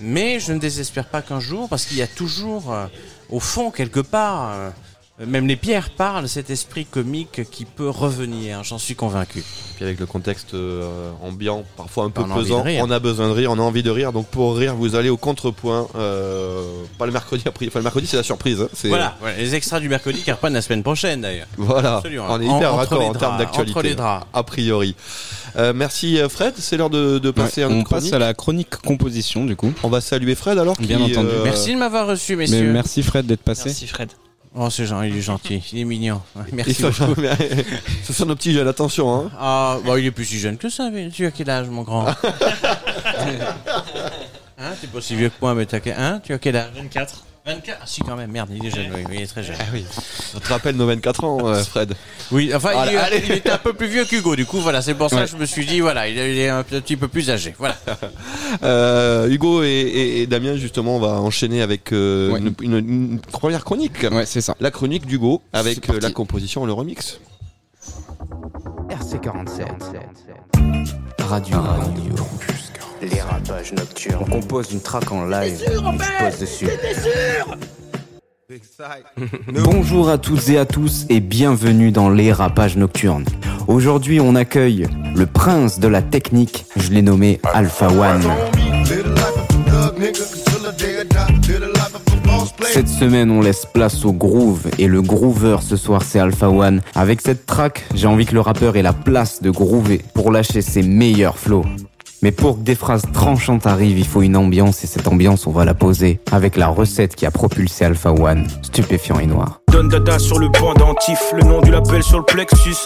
[0.00, 2.86] Mais je ne désespère pas qu'un jour, parce qu'il y a toujours, euh,
[3.28, 4.70] au fond, quelque part, euh,
[5.24, 9.44] même les pierres parlent, cet esprit comique qui peut revenir, j'en suis convaincu.
[9.76, 13.32] Puis avec le contexte euh, ambiant, parfois un peu On pesant, on a besoin de
[13.32, 14.12] rire, on a envie de rire.
[14.12, 15.86] Donc pour rire, vous allez au contrepoint.
[15.94, 16.62] euh,
[16.98, 17.68] pas le mercredi après.
[17.68, 18.60] Enfin, le mercodi, c'est la surprise.
[18.62, 21.46] hein, Voilà, voilà, les extras du mercredi qui reprennent la semaine prochaine d'ailleurs.
[21.58, 22.26] Voilà, Absolument.
[22.30, 23.70] on est En- hyper entre raccord en termes d'actualité.
[23.78, 24.26] entre les draps.
[24.32, 24.96] A priori.
[25.56, 28.14] Euh, merci euh, Fred, c'est l'heure de, de passer Ouais, à on notre passe chronique.
[28.14, 29.72] à la chronique composition du coup.
[29.84, 30.74] On va saluer Fred alors.
[30.80, 31.28] Bien qui, entendu.
[31.30, 32.72] euh, Merci de m'avoir reçu, Mais messieurs.
[32.72, 33.62] merci Fred d'être passé.
[33.66, 34.10] Merci Fred.
[34.56, 36.22] Oh, c'est gentil, il est gentil, il est mignon.
[36.52, 37.20] Merci beaucoup.
[38.04, 39.12] Ce sont nos petits jeunes, attention.
[39.12, 39.30] Hein.
[39.36, 41.82] Ah, bah, il est plus si jeune que ça, mais tu as quel âge, mon
[41.82, 42.06] grand?
[44.56, 45.96] Hein, t'es pas si vieux que moi, mais t'as quel...
[45.98, 46.70] Hein, tu as quel âge?
[46.76, 47.24] 24.
[47.46, 49.56] 24 Ah si, quand même, merde, il est jeune, oui, oui, il est très jeune.
[49.60, 49.84] Ah oui.
[49.92, 51.92] Ça te rappelle nos 24 ans, euh, Fred.
[52.32, 53.22] Oui, enfin, il, allez.
[53.22, 55.24] il était un peu plus vieux qu'Hugo, du coup, voilà, c'est pour ça Ouais.
[55.24, 57.76] que je me suis dit, voilà, il est, un petit peu plus âgé, voilà.
[58.62, 62.38] Euh, Hugo et, et- et Damien, justement, on va enchaîner avec euh, Ouais.
[62.38, 64.06] une, une- une première chronique.
[64.10, 64.54] Ouais, c'est ça.
[64.60, 67.18] La chronique d'Hugo avec euh, la composition, le remix.
[68.88, 69.66] RC47.
[71.18, 71.58] Radio.
[73.04, 74.18] Les rapages nocturnes.
[74.20, 75.62] On compose une track en live.
[76.18, 76.66] pose dessus.
[79.64, 83.24] Bonjour à toutes et à tous et bienvenue dans les rapages nocturnes.
[83.68, 88.22] Aujourd'hui, on accueille le prince de la technique, je l'ai nommé Alpha One.
[92.62, 96.80] Cette semaine, on laisse place au groove et le groover ce soir, c'est Alpha One.
[96.94, 100.62] Avec cette track, j'ai envie que le rappeur ait la place de groover pour lâcher
[100.62, 101.64] ses meilleurs flows.
[102.24, 105.50] Mais pour que des phrases tranchantes arrivent, il faut une ambiance et cette ambiance, on
[105.50, 109.60] va la poser avec la recette qui a propulsé Alpha One, stupéfiant et noir.
[109.70, 112.78] Donne dada sur le pendentif, le nom du label sur le plexus.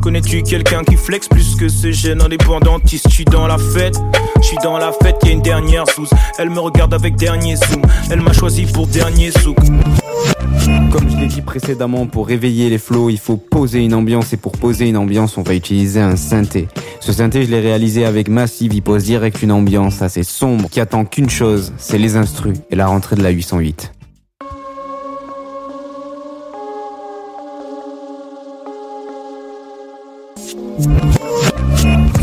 [0.00, 3.10] Connais-tu quelqu'un qui flex plus que ce jeune indépendantiste?
[3.10, 3.98] Je suis dans la fête,
[4.40, 6.08] je suis dans la fête, y a une dernière sous.
[6.38, 9.58] Elle me regarde avec dernier zoom, elle m'a choisi pour dernier souk.
[10.90, 14.36] Comme je l'ai dit précédemment, pour réveiller les flows, il faut poser une ambiance et
[14.36, 16.68] pour poser une ambiance, on va utiliser un synthé.
[17.00, 20.78] Ce synthé, je l'ai réalisé avec Massive, il pose direct une ambiance assez sombre qui
[20.78, 23.92] attend qu'une chose, c'est les instrus et la rentrée de la 808.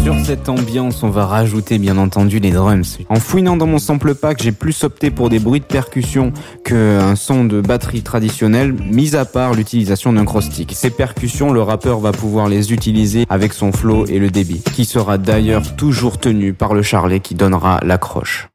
[0.05, 2.99] Sur cette ambiance, on va rajouter bien entendu les drums.
[3.09, 6.31] En fouinant dans mon sample pack, j'ai plus opté pour des bruits de percussion
[6.63, 10.73] qu'un son de batterie traditionnel, mis à part l'utilisation d'un cross-stick.
[10.75, 14.85] Ces percussions, le rappeur va pouvoir les utiliser avec son flow et le débit, qui
[14.85, 18.47] sera d'ailleurs toujours tenu par le charlet qui donnera l'accroche.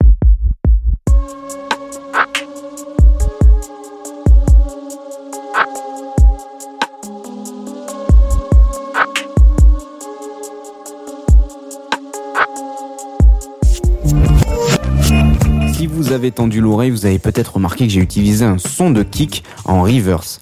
[16.11, 19.45] Vous avez tendu l'oreille, vous avez peut-être remarqué que j'ai utilisé un son de kick
[19.65, 20.41] en reverse.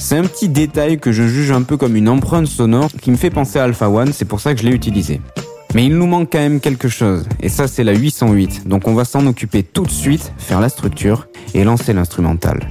[0.00, 3.16] C'est un petit détail que je juge un peu comme une empreinte sonore qui me
[3.16, 5.20] fait penser à Alpha One, c'est pour ça que je l'ai utilisé.
[5.72, 8.94] Mais il nous manque quand même quelque chose, et ça c'est la 808, donc on
[8.94, 12.68] va s'en occuper tout de suite, faire la structure et lancer l'instrumental.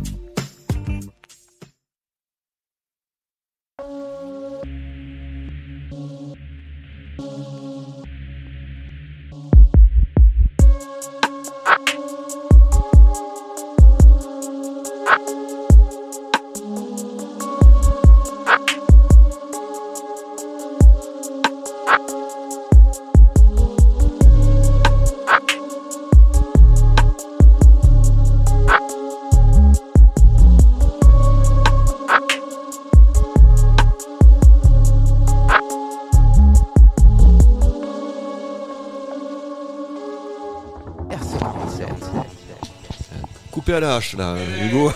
[44.17, 44.91] Là, Hugo.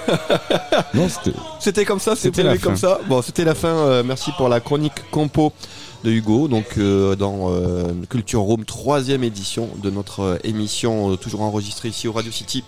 [0.94, 1.38] Non, c'était.
[1.60, 2.90] C'était comme ça, C'était comme fin.
[2.90, 3.00] ça.
[3.08, 3.68] Bon, c'était la fin.
[3.70, 5.54] euh, merci pour la chronique compo
[6.04, 6.48] de Hugo.
[6.48, 12.08] Donc euh, dans euh, Culture Room, troisième édition de notre émission, euh, toujours enregistrée ici
[12.08, 12.64] au Radio City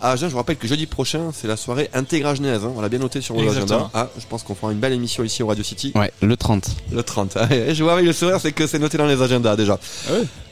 [0.00, 0.26] à Agen.
[0.28, 2.64] Je vous rappelle que jeudi prochain, c'est la soirée Intégrage Neaz.
[2.64, 2.72] hein.
[2.76, 3.90] On l'a bien noté sur vos agendas.
[3.94, 5.92] Ah, je pense qu'on fera une belle émission ici au Radio City.
[5.94, 6.68] Ouais, le 30.
[6.92, 7.36] Le 30.
[7.50, 9.78] Et je vois avec le sourire, c'est que c'est noté dans les agendas déjà.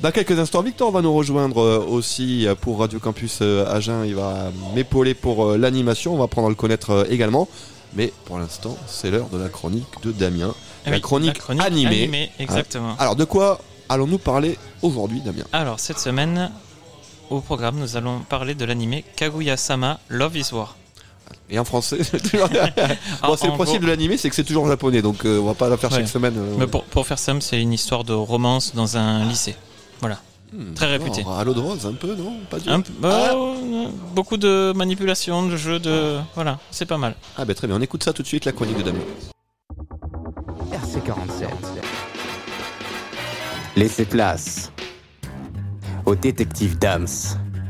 [0.01, 4.05] Dans quelques instants, Victor va nous rejoindre euh, aussi pour Radio Campus euh, Agen.
[4.07, 6.15] Il va m'épauler pour euh, l'animation.
[6.15, 7.49] On va prendre à le connaître également.
[7.95, 10.55] Mais pour l'instant, c'est l'heure de la chronique de Damien.
[10.87, 12.03] Ah la, chronique la chronique animée.
[12.03, 12.95] animée, exactement.
[12.99, 15.45] Alors, de quoi allons-nous parler aujourd'hui, Damien?
[15.53, 16.51] Alors, cette semaine,
[17.31, 20.77] au programme, nous allons parler de l'animé Kaguya-sama Love is War.
[21.51, 22.49] Et en français c'est toujours-
[23.23, 25.03] En- Bon, c'est le principe gros- de l'animé, c'est que c'est toujours en japonais.
[25.03, 25.99] Donc, euh, on va pas la faire Ouais.
[25.99, 26.35] chaque semaine.
[26.37, 29.57] euh, Mais pour, pour faire simple, c'est une histoire de romance dans un lycée.
[30.01, 30.19] Voilà.
[30.53, 31.25] hmm, très réputé.
[31.29, 35.47] À l'eau de rose, un peu, non Pas du Un bah, euh, beaucoup de manipulation,
[35.47, 36.19] de jeux, de.
[36.35, 37.15] Voilà, c'est pas mal.
[37.37, 37.77] Ah, bah très bien.
[37.77, 39.01] On écoute ça tout de suite, la chronique de Damien.
[40.73, 41.49] RC47.
[43.77, 44.73] Laissez place
[46.09, 47.07] au détective Dams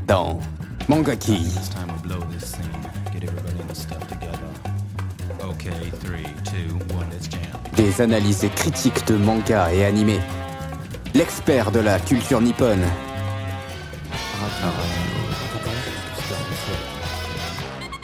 [0.07, 0.39] dans
[0.87, 1.33] Manga Key.
[1.33, 2.63] It's time to blow this scene.
[3.11, 4.47] Get everybody in the stuff together.
[5.43, 7.41] Okay, three, two, one, let's jam.
[7.75, 10.21] Des analyses critiques de manga et animés.
[11.13, 12.85] L'expert de la culture nippone.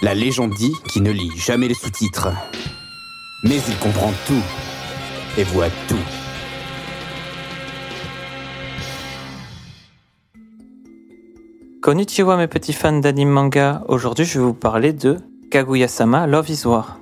[0.02, 2.28] La légende dit qui ne lit jamais les sous-titres.
[3.44, 4.44] Mais il comprend tout
[5.38, 6.25] et voit tout.
[11.86, 15.20] Konnichiwa mes petits fans d'anime manga, aujourd'hui je vais vous parler de
[15.52, 17.00] Kaguya-sama Love is War.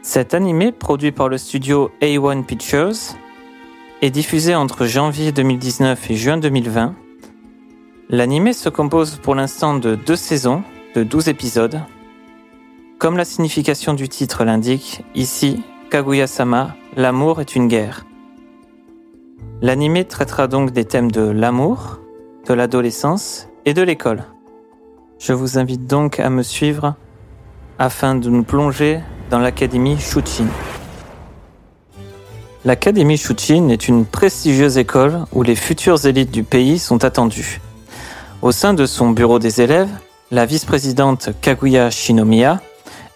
[0.00, 3.18] Cet animé, produit par le studio A1 Pictures,
[4.00, 6.94] est diffusé entre janvier 2019 et juin 2020.
[8.08, 10.62] L'animé se compose pour l'instant de deux saisons,
[10.94, 11.82] de 12 épisodes.
[12.98, 18.06] Comme la signification du titre l'indique, ici, Kaguya-sama, l'amour est une guerre.
[19.62, 21.98] L'animé traitera donc des thèmes de l'amour,
[22.48, 24.24] de l'adolescence et de l'école.
[25.18, 26.94] Je vous invite donc à me suivre
[27.78, 30.46] afin de nous plonger dans l'Académie Shuchin.
[32.64, 37.60] L'Académie Shuchin est une prestigieuse école où les futures élites du pays sont attendues.
[38.40, 39.90] Au sein de son bureau des élèves,
[40.30, 42.62] la vice-présidente Kaguya Shinomiya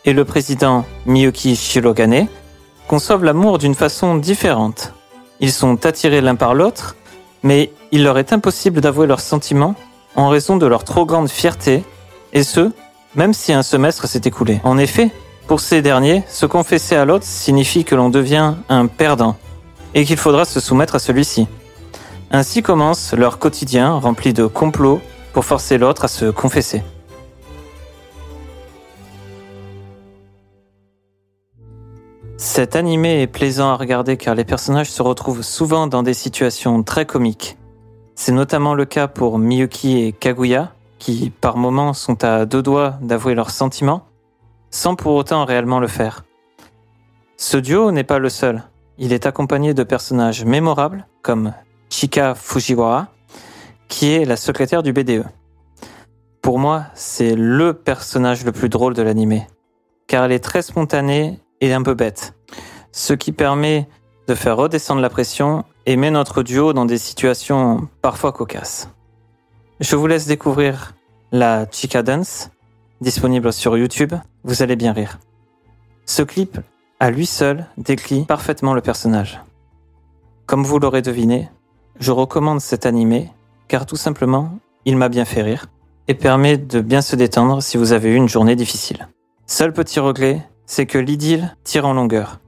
[0.05, 2.27] et le président Miyuki Shirogane
[2.87, 4.93] conçoivent l'amour d'une façon différente.
[5.45, 6.97] Ils sont attirés l'un par l'autre,
[7.43, 9.75] mais il leur est impossible d'avouer leurs sentiments
[10.17, 11.85] en raison de leur trop grande fierté,
[12.33, 12.73] et ce,
[13.15, 14.63] même si un semestre s'est écoulé.
[14.65, 15.11] En effet,
[15.47, 19.37] pour ces derniers, se confesser à l'autre signifie que l'on devient un perdant,
[19.93, 21.47] et qu'il faudra se soumettre à celui-ci.
[22.31, 25.03] Ainsi commence leur quotidien rempli de complots
[25.35, 26.83] pour forcer l'autre à se confesser.
[32.45, 36.83] Cet animé est plaisant à regarder car les personnages se retrouvent souvent dans des situations
[36.83, 37.57] très comiques.
[38.17, 42.99] C'est notamment le cas pour Miyuki et Kaguya, qui par moments sont à deux doigts
[43.01, 44.05] d'avouer leurs sentiments,
[44.71, 46.27] sans pour autant réellement le faire.
[47.39, 48.63] Ce duo n'est pas le seul.
[48.99, 51.55] Il est accompagné de personnages mémorables comme
[51.89, 53.09] Chika Fujiwara,
[53.89, 55.25] qui est la secrétaire du BDE.
[56.43, 59.47] Pour moi, c'est le personnage le plus drôle de l'animé,
[60.07, 62.35] car elle est très spontanée et un peu bête,
[62.93, 63.89] ce qui permet
[64.27, 68.89] de faire redescendre la pression et met notre duo dans des situations parfois cocasses.
[69.81, 70.95] Je vous laisse découvrir
[71.33, 72.51] la Chica Dance,
[73.01, 74.15] disponible sur YouTube,
[74.45, 75.19] vous allez bien rire.
[76.07, 76.59] Ce clip,
[77.01, 79.41] à lui seul, décrit parfaitement le personnage.
[80.47, 81.51] Comme vous l'aurez deviné,
[81.99, 83.31] je recommande cet animé
[83.69, 85.67] car tout simplement, il m'a bien fait rire
[86.09, 89.09] et permet de bien se détendre si vous avez eu une journée difficile.
[89.47, 92.41] Seul petit regret, c'est que l'idylle tire en longueur.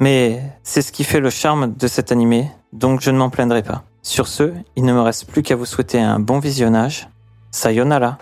[0.00, 3.62] Mais c'est ce qui fait le charme de cet animé, donc je ne m'en plaindrai
[3.62, 3.84] pas.
[4.02, 7.08] Sur ce, il ne me reste plus qu'à vous souhaiter un bon visionnage.
[7.50, 8.18] Sayonara.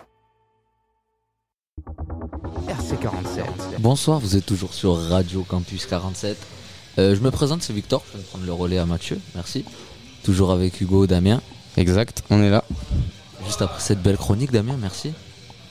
[2.68, 3.80] RC47.
[3.80, 6.38] Bonsoir, vous êtes toujours sur Radio Campus 47.
[6.98, 9.64] Euh, je me présente, c'est Victor, je vais prendre le relais à Mathieu, merci.
[10.22, 11.40] Toujours avec Hugo, Damien.
[11.76, 12.64] Exact, on est là.
[13.44, 15.12] Juste après cette belle chronique, Damien, merci.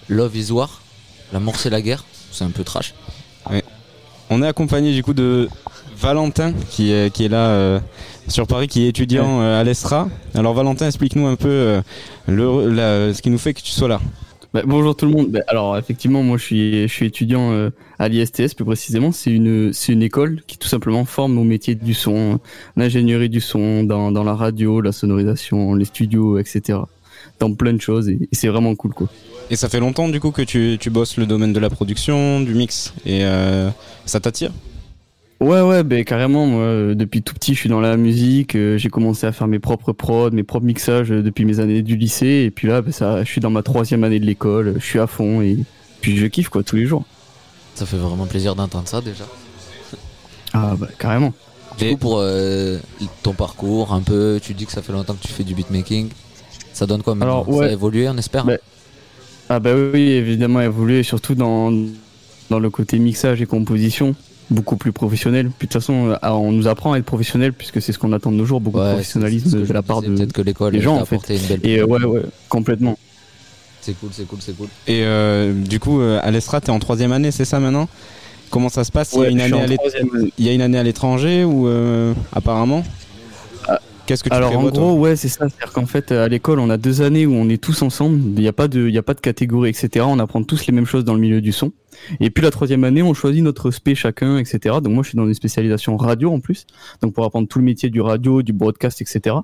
[0.09, 0.81] Love is War,
[1.31, 2.93] l'amour c'est la guerre, c'est un peu trash.
[4.29, 5.47] On est accompagné du coup de
[5.97, 7.79] Valentin qui est, qui est là euh,
[8.27, 10.07] sur Paris, qui est étudiant euh, à l'ESTRA.
[10.33, 11.81] Alors Valentin, explique-nous un peu euh,
[12.27, 13.99] le, la- ce qui nous fait que tu sois là.
[14.53, 15.27] Bah, bonjour tout le monde.
[15.29, 19.11] Bah, alors effectivement, moi je suis, je suis étudiant à l'ISTS plus précisément.
[19.11, 22.39] C'est une, c'est une école qui tout simplement forme au métier du son,
[22.75, 26.79] l'ingénierie du son, dans, dans la radio, la sonorisation, les studios, etc.
[27.39, 29.09] Dans plein de choses et, et c'est vraiment cool quoi.
[29.49, 32.39] Et ça fait longtemps du coup que tu, tu bosses le domaine de la production,
[32.39, 33.69] du mix, et euh,
[34.05, 34.51] ça t'attire?
[35.41, 36.45] Ouais, ouais, ben carrément.
[36.45, 38.55] Moi, euh, depuis tout petit, je suis dans la musique.
[38.55, 41.97] euh, j'ai commencé à faire mes propres prods, mes propres mixages depuis mes années du
[41.97, 42.43] lycée.
[42.45, 44.75] Et puis là, ben, ça, je suis dans ma troisième année de l'école.
[44.77, 45.57] Je suis à fond et
[45.99, 47.03] puis je kiffe quoi tous les jours.
[47.75, 49.25] Ça fait vraiment plaisir d'entendre ça déjà.
[50.53, 51.33] Ah bah carrément.
[51.77, 52.77] Du coup, pour euh,
[53.23, 56.07] ton parcours, un peu, tu dis que ça fait longtemps que tu fais du beatmaking.
[56.73, 57.65] Ça donne quoi maintenant Alors, ouais.
[57.65, 58.57] Ça a évolué, on espère Ben,
[59.49, 61.71] Ah bah oui, évidemment évolué, surtout dans,
[62.49, 64.15] dans le côté mixage et composition,
[64.49, 65.51] beaucoup plus professionnel.
[65.57, 68.11] Puis de toute façon, euh, on nous apprend à être professionnel puisque c'est ce qu'on
[68.13, 70.73] attend de nos jours, beaucoup de professionnalisme de la part disais, de peut-être que l'école,
[70.73, 71.15] des gens en fait.
[71.15, 72.97] apporté une belle Et euh, ouais, ouais, complètement.
[73.81, 74.67] C'est cool, c'est cool, c'est cool.
[74.87, 77.89] Et euh, du coup, euh, Alestra, t'es en troisième année, c'est ça maintenant?
[78.49, 79.11] Comment ça se passe?
[79.13, 80.33] Il y a Ouais, une année à l'é- troisième année.
[80.37, 82.83] Il y a une année à l'étranger ou euh, apparemment?
[84.05, 85.47] Qu'est-ce que tu Alors en gros, ouais, c'est ça.
[85.47, 88.19] C'est-à-dire qu'en fait, à l'école, on a deux années où on est tous ensemble.
[88.35, 90.05] Il n'y a pas de, il y a pas de catégorie, etc.
[90.07, 91.71] On apprend tous les mêmes choses dans le milieu du son.
[92.19, 94.77] Et puis la troisième année, on choisit notre spé chacun, etc.
[94.81, 96.65] Donc moi, je suis dans une spécialisation radio en plus,
[97.01, 99.37] donc pour apprendre tout le métier du radio, du broadcast, etc.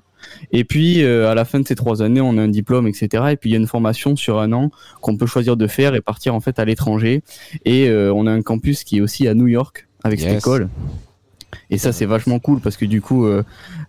[0.52, 3.24] Et puis euh, à la fin de ces trois années, on a un diplôme, etc.
[3.30, 4.70] Et puis il y a une formation sur un an
[5.00, 7.22] qu'on peut choisir de faire et partir en fait à l'étranger.
[7.64, 10.68] Et euh, on a un campus qui est aussi à New York avec cette école.
[11.70, 13.42] Et ça, c'est vachement cool parce que du coup, euh,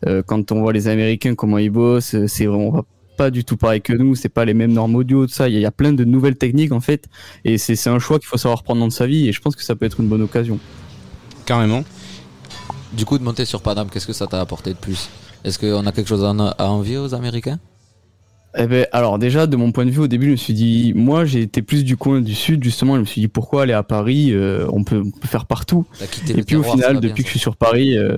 [0.08, 2.86] euh, quand on voit les Américains comment ils bossent, euh, c'est vraiment
[3.18, 4.16] pas du tout pareil que nous.
[4.16, 5.48] C'est pas les mêmes normes audio, tout ça.
[5.48, 7.06] Il y, a- il y a plein de nouvelles techniques en fait,
[7.46, 9.28] et c'est c'est un choix qu'il faut savoir prendre dans sa vie.
[9.28, 10.60] Et je pense que ça peut être une bonne occasion.
[11.46, 11.84] Carrément.
[12.94, 15.10] Du coup, de monter sur Paname, qu'est-ce que ça t'a apporté de plus?
[15.44, 17.60] Est-ce qu'on a quelque chose à, à envier aux Américains?
[18.58, 20.92] Eh ben, alors déjà, de mon point de vue, au début, je me suis dit,
[20.96, 22.96] moi, j'ai été plus du coin du sud, justement.
[22.96, 25.86] Je me suis dit, pourquoi aller à Paris Euh, on, peut, on peut faire partout.
[26.40, 28.18] Et puis au terroir, final, bien, depuis que je suis sur Paris, euh,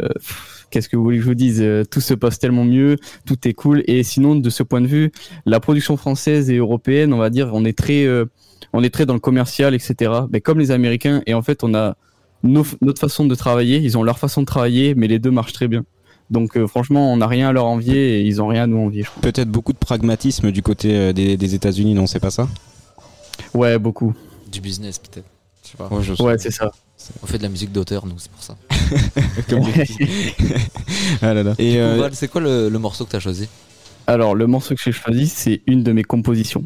[0.72, 3.38] qu'est-ce que vous voulez que je vous dise Euh, Tout se passe tellement mieux, tout
[3.48, 3.84] est cool.
[3.86, 5.12] Et sinon, de ce point de vue,
[5.46, 8.26] la production française et européenne, on va dire, on est très, euh,
[8.74, 10.12] on est très dans le commercial, etc.
[10.32, 11.96] Mais comme les Américains, et en fait, on a
[12.42, 13.78] nos- notre façon de travailler.
[13.78, 15.86] Ils ont leur façon de travailler, mais les deux marchent très bien.
[16.30, 18.78] Donc euh, franchement, on n'a rien à leur envier et ils ont rien à nous
[18.80, 19.06] envier.
[19.22, 22.48] Peut-être beaucoup de pragmatisme du côté euh, des, des États-Unis, non C'est pas ça?
[23.54, 24.14] Ouais, beaucoup.
[24.52, 25.26] Du business, peut-être.
[25.64, 25.88] Je sais pas.
[25.88, 26.72] Ouais, je- Ouais, c'est ça.
[27.22, 28.56] On fait de la musique d'auteur, nous, c'est pour ça.
[29.50, 29.64] Comme.
[31.22, 31.54] Ah là là.
[31.58, 33.48] Et Du coup, euh, Val, c'est quoi le, le morceau que t'as choisi?
[34.08, 36.64] Alors, le morceau que j'ai choisi, c'est une de mes compositions.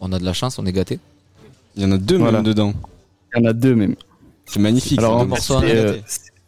[0.00, 0.98] On a de la chance, on est gâté.
[1.76, 2.38] il y en a deux Voilà.
[2.38, 2.72] même dedans.
[3.34, 3.94] Il y en a deux même.
[4.46, 4.98] C'est magnifique.
[4.98, 5.96] Alors, on est euh,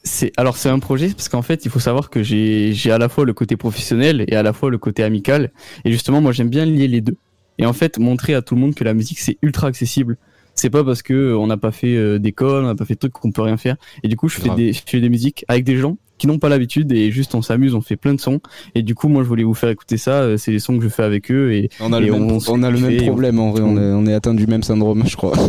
[0.07, 2.99] c'est alors c'est un projet parce qu'en fait il faut savoir que j'ai j'ai à
[2.99, 5.51] la fois le côté professionnel et à la fois le côté amical.
[5.85, 7.17] Et justement moi j'aime bien lier les deux.
[7.59, 10.17] Et en fait montrer à tout le monde que la musique c'est ultra accessible.
[10.55, 12.95] C'est pas parce que euh, on n'a pas fait euh, d'école on n'a pas fait
[12.95, 13.77] de trucs qu'on peut rien faire.
[14.03, 14.57] Et du coup je fais Grave.
[14.57, 17.43] des je fais des musiques avec des gens qui n'ont pas l'habitude et juste on
[17.43, 18.41] s'amuse on fait plein de sons.
[18.75, 20.23] Et du coup moi je voulais vous faire écouter ça.
[20.23, 22.31] Euh, c'est les sons que je fais avec eux et On a et le même,
[22.31, 24.15] on se on a le fait même kiffer, problème en vrai, on est, on est
[24.15, 25.35] atteint du même syndrome, je crois.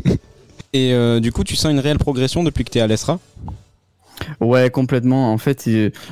[0.74, 3.20] Et euh, du coup, tu sens une réelle progression depuis que t'es à l'ESRA?
[4.42, 5.32] Ouais, complètement.
[5.32, 5.70] En fait,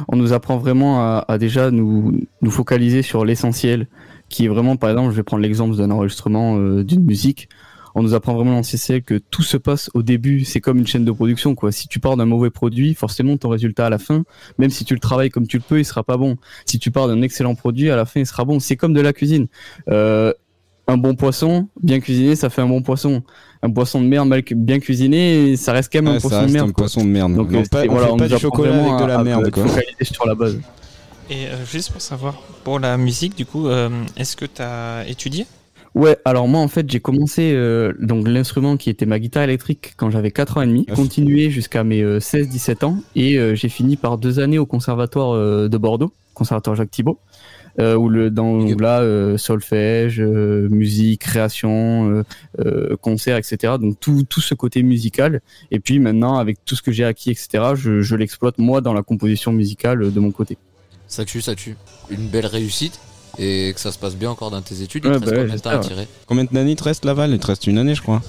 [0.08, 3.88] on nous apprend vraiment à, à déjà nous, nous focaliser sur l'essentiel,
[4.30, 7.50] qui est vraiment, par exemple, je vais prendre l'exemple d'un enregistrement euh, d'une musique.
[7.98, 10.44] On nous apprend vraiment l'essentiel que tout se passe au début.
[10.44, 11.72] C'est comme une chaîne de production, quoi.
[11.72, 14.24] Si tu pars d'un mauvais produit, forcément, ton résultat à la fin,
[14.58, 16.36] même si tu le travailles comme tu le peux, il sera pas bon.
[16.66, 18.60] Si tu pars d'un excellent produit, à la fin, il sera bon.
[18.60, 19.48] C'est comme de la cuisine.
[19.90, 20.34] Euh,
[20.88, 23.24] un bon poisson, bien cuisiné, ça fait un bon poisson.
[23.66, 26.38] Un poisson de merde mal cu- bien cuisiné, ça reste quand même Ouais, un poisson
[26.42, 26.70] reste de merde.
[26.70, 27.34] un poisson de merde.
[27.36, 29.16] Donc Non, euh, pas- c'est- on voilà, fait on pas du chocolat avec de la
[29.18, 29.64] à- à merde, quoi.
[29.68, 30.60] focaliser sur la base.
[31.30, 35.04] Et euh, juste pour savoir, pour la musique, du coup, euh, est-ce que tu as
[35.08, 35.48] étudié?
[35.96, 39.94] Ouais, alors moi en fait j'ai commencé euh, donc l'instrument qui était ma guitare électrique
[39.96, 43.70] quand j'avais 4 ans et demi, Ah, continué jusqu'à mes 16-17 ans et euh, j'ai
[43.70, 47.18] fini par deux années au conservatoire euh, de Bordeaux, conservatoire Jacques Thibault,
[47.80, 52.24] euh, où le dans où là euh, solfège, euh, musique, création, euh,
[52.60, 53.74] euh, concert, etc.
[53.80, 57.32] Donc tout tout ce côté musical et puis maintenant avec tout ce que j'ai acquis,
[57.32, 57.74] etc.
[57.76, 60.58] Je, je l'exploite moi dans la composition musicale de mon côté.
[61.08, 61.76] Ça tue, ça tue.
[62.10, 63.00] Une belle réussite
[63.38, 65.04] et que ça se passe bien encore dans tes études.
[65.06, 66.84] Il Ouais, te reste bah ouais, combien de temps à j'espère, tirer Combien d'années te
[66.84, 67.32] reste Laval?
[67.32, 68.22] Il te reste une année, je crois.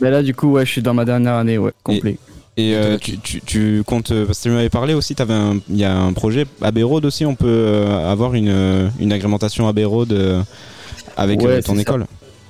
[0.00, 2.12] Mais là du coup ouais je suis dans ma dernière année ouais complet.
[2.12, 2.18] Et
[2.58, 5.14] euh, tu, tu, tu comptes, euh, parce que tu m'avais parlé aussi,
[5.68, 9.68] il y a un projet Abbey Road aussi, on peut euh, avoir une, une agrémentation
[9.68, 10.12] Abbey Road
[11.16, 12.06] avec Ouais, ton école.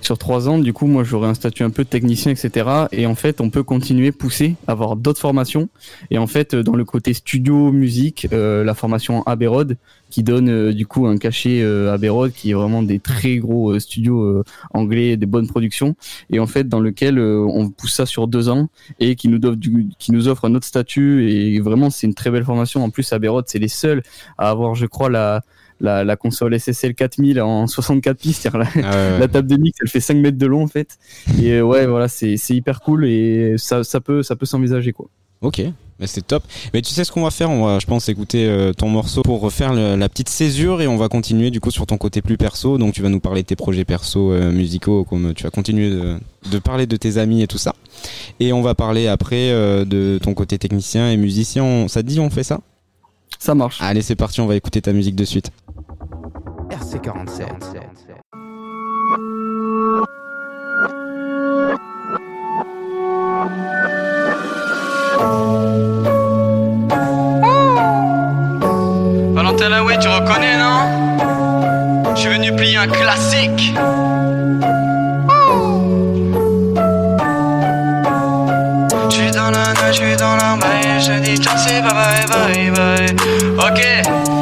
[0.09, 2.66] Sur trois ans, du coup, moi, j'aurai un statut un peu technicien, etc.
[2.92, 5.68] Et en fait, on peut continuer, pousser, avoir d'autres formations.
[6.11, 9.76] Et en fait, euh, dans le côté studio, musique, euh, la formation Abbey Road,
[10.09, 13.36] qui donne euh, du coup un cachet euh, Abbey Road, qui est vraiment des très
[13.36, 14.42] gros studios
[14.72, 15.94] anglais, des bonnes productions.
[16.30, 20.46] Et en fait, dans lequel on pousse ça sur deux ans et qui nous offre,
[20.46, 21.30] un autre statut.
[21.30, 22.82] Et vraiment, c'est une très belle formation.
[22.82, 24.02] En plus, Abbey Road, c'est les seuls
[24.38, 25.42] à avoir, je crois, la
[25.81, 29.57] la, la console SSL 4000 en 64 pistes, c'est-à-dire la, Ah ouais, la table de
[29.57, 30.99] mix, elle fait 5 mètres de long en fait.
[31.41, 35.07] Et euh, ouais, voilà, c'est hyper cool et ça, ça peut, ça peut s'envisager quoi.
[35.41, 35.62] Ok.
[36.01, 36.45] Mais c'est top.
[36.74, 37.51] Mais tu sais ce qu'on va faire?
[37.51, 40.87] On va, je pense, écouter euh, ton morceau pour refaire le- la petite césure et
[40.87, 42.79] on va continuer du coup sur ton côté plus perso.
[42.79, 45.91] Donc tu vas nous parler de tes projets perso euh, musicaux, comme tu vas continuer
[45.91, 46.18] de,
[46.53, 47.74] de parler de tes amis et tout ça.
[48.39, 51.89] Et on va parler après euh, de ton côté technicien et musicien.
[51.89, 52.61] Ça te dit, on fait ça?
[53.41, 53.79] Ça marche.
[53.81, 55.51] Allez, c'est parti, on va écouter ta musique de suite.
[56.81, 57.49] RC47.
[69.35, 72.14] Valentin Laoué, tu reconnais, non?
[72.14, 73.74] Je suis venu plier un classique.
[79.11, 81.93] Je suis dans la neige, je suis dans la maille, je dis ciao, c'est bye
[82.29, 83.16] bye bye bye.
[83.70, 84.38] Ok.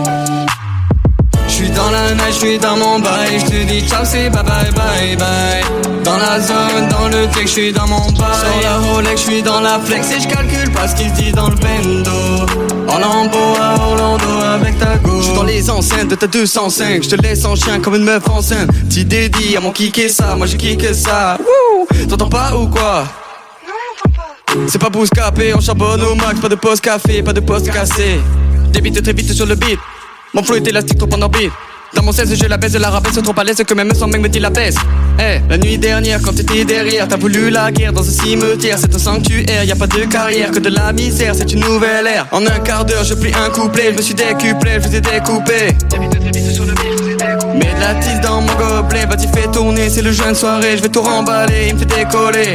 [1.76, 4.42] Je dans la neige, je suis dans mon bail, je te dis ciao, c'est bye
[4.42, 6.02] bye bye bye.
[6.04, 8.34] Dans la zone, dans le tech, je suis dans mon bail.
[8.34, 11.14] Sur la Rolex, je suis dans la flex et je calcule pas ce qui se
[11.14, 12.46] dit dans le bendo.
[12.88, 15.20] En lambeau à Orlando avec ta go.
[15.20, 18.26] Je dans les enceintes de ta 205, je te laisse en chien comme une meuf
[18.30, 18.70] enceinte.
[18.88, 21.36] Petit dédi à mon kické ça, moi j'ai kické ça.
[22.08, 23.04] T'entends pas ou quoi?
[24.66, 28.18] C'est pas bouscapé, on charbonne au max, pas de poste café, pas de poste cassé.
[28.70, 29.78] Débite très vite sur le beat.
[30.32, 31.52] Mon flow est élastique, trop en orbite.
[31.94, 34.20] Dans mon 16, je la baisse, la rabaisse, trop à l'aise que même sans mec
[34.20, 34.74] me dit la baisse.
[35.18, 38.76] Eh, la nuit dernière, quand t'étais derrière, t'as voulu la guerre dans un cimetière.
[38.78, 42.06] C'est un sanctuaire, y a pas de carrière, que de la misère, c'est une nouvelle
[42.06, 42.26] ère.
[42.32, 45.00] En un quart d'heure, je plie un couplet, je me suis décuplé, je vous ai
[45.00, 45.76] découpé.
[47.54, 50.82] Mets de la tisse dans mon gobelet, vas-y fais tourner, c'est le jeune soirée, je
[50.82, 52.52] vais tout remballer, il me fait décoller.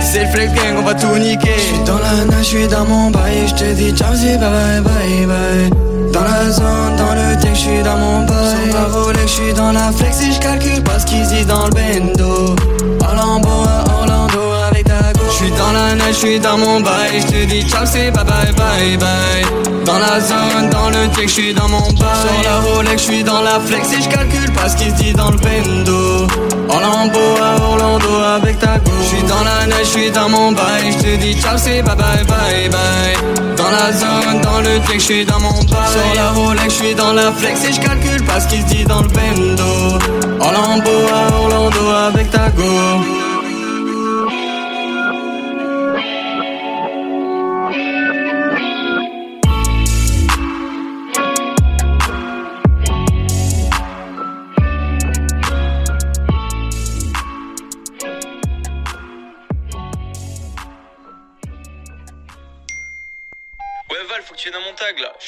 [0.00, 1.50] C'est le flex gang, on va tout niquer.
[1.56, 4.38] Je suis dans la neige, je suis dans mon bail, je te dis ciao, bye
[4.38, 5.89] bye bye bye.
[6.12, 8.72] Dans la zone, dans le tech, je suis dans mon bail.
[8.72, 11.66] Ma Rolex, je suis dans la flex et je calcule pas ce qu'ils disent dans
[11.66, 12.56] le bendo.
[13.02, 13.89] À Orlando
[15.40, 18.24] suis dans la neige, je suis dans mon bail, je te dis ciao, c'est bye
[18.24, 19.84] bye bye bye.
[19.86, 22.20] Dans la zone, dans le tech, je suis dans mon bail.
[22.22, 25.12] Sur la Rolex, je suis dans la flex et je calcule pas ce se dit
[25.14, 26.26] dans le bendo.
[26.68, 28.90] Orlando à Orlando avec ta go.
[29.02, 31.82] Je suis dans la neige, je suis dans mon bail, je te dis ciao, c'est
[31.82, 33.56] bye bye bye bye.
[33.56, 35.92] Dans la zone, dans le tech, je suis dans mon bail.
[35.94, 38.84] Sur la Rolex, je suis dans la flex et je calcule pas ce se dit
[38.84, 39.98] dans le bendo.
[40.38, 43.29] Orlando à Orlando avec ta go.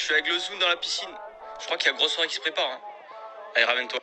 [0.02, 1.08] Je suis avec le Zoom dans la piscine.
[1.60, 2.64] Je crois qu'il y a grosse soirée qui se prépare.
[2.64, 2.80] Hein.
[3.54, 4.00] Allez, ramène-toi.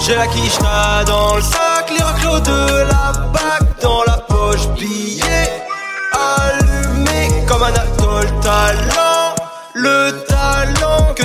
[0.00, 5.62] J'ai la quicheta dans le sac, les raclos de la bague dans la poche, billet
[6.14, 9.18] allumé comme Anatole Talent.
[9.74, 10.17] Le talent que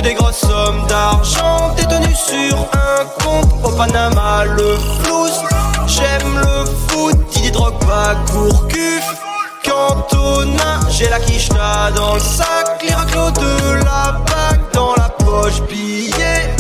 [0.04, 5.42] des grosses sommes d'argent détenues sur un compte au Panama, le flouze.
[5.88, 9.16] J'aime le foot, Didier Drogba, Gourcuff,
[9.64, 10.82] Cantona.
[10.90, 16.54] J'ai la quicheta dans le sac, les raclos de la bague dans la poche, billet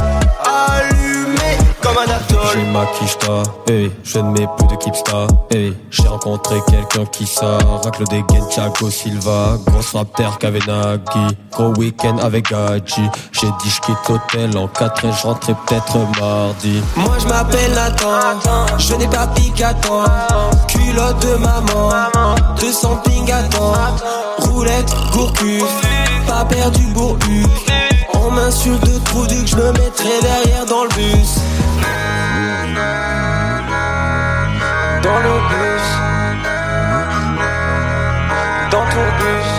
[0.46, 2.33] allumé comme Anatole.
[2.54, 7.26] J'ai ma quicheta, hey, je ne mets plus de kipsta, hey, j'ai rencontré quelqu'un qui
[7.26, 13.70] ça, racle des gains, Thiago Silva, grosse rapter Kavenagi, gros week-end avec Gaji, j'ai dit
[13.70, 16.84] je quitte l'hôtel en 4 et je rentrais peut-être mardi.
[16.96, 19.74] Moi je m'appelle Nathan, je n'ai pas piqué à.
[20.68, 23.74] Culotte de maman, 200 ping à temps.
[24.38, 25.82] Roulette, gourcuf,
[26.28, 27.48] pas perdu bourbu.
[28.26, 31.32] On m'insulte de trop du que je me mettrai derrière dans le bus.
[35.04, 35.88] Dans le bus.
[38.72, 39.50] Dans ton bus.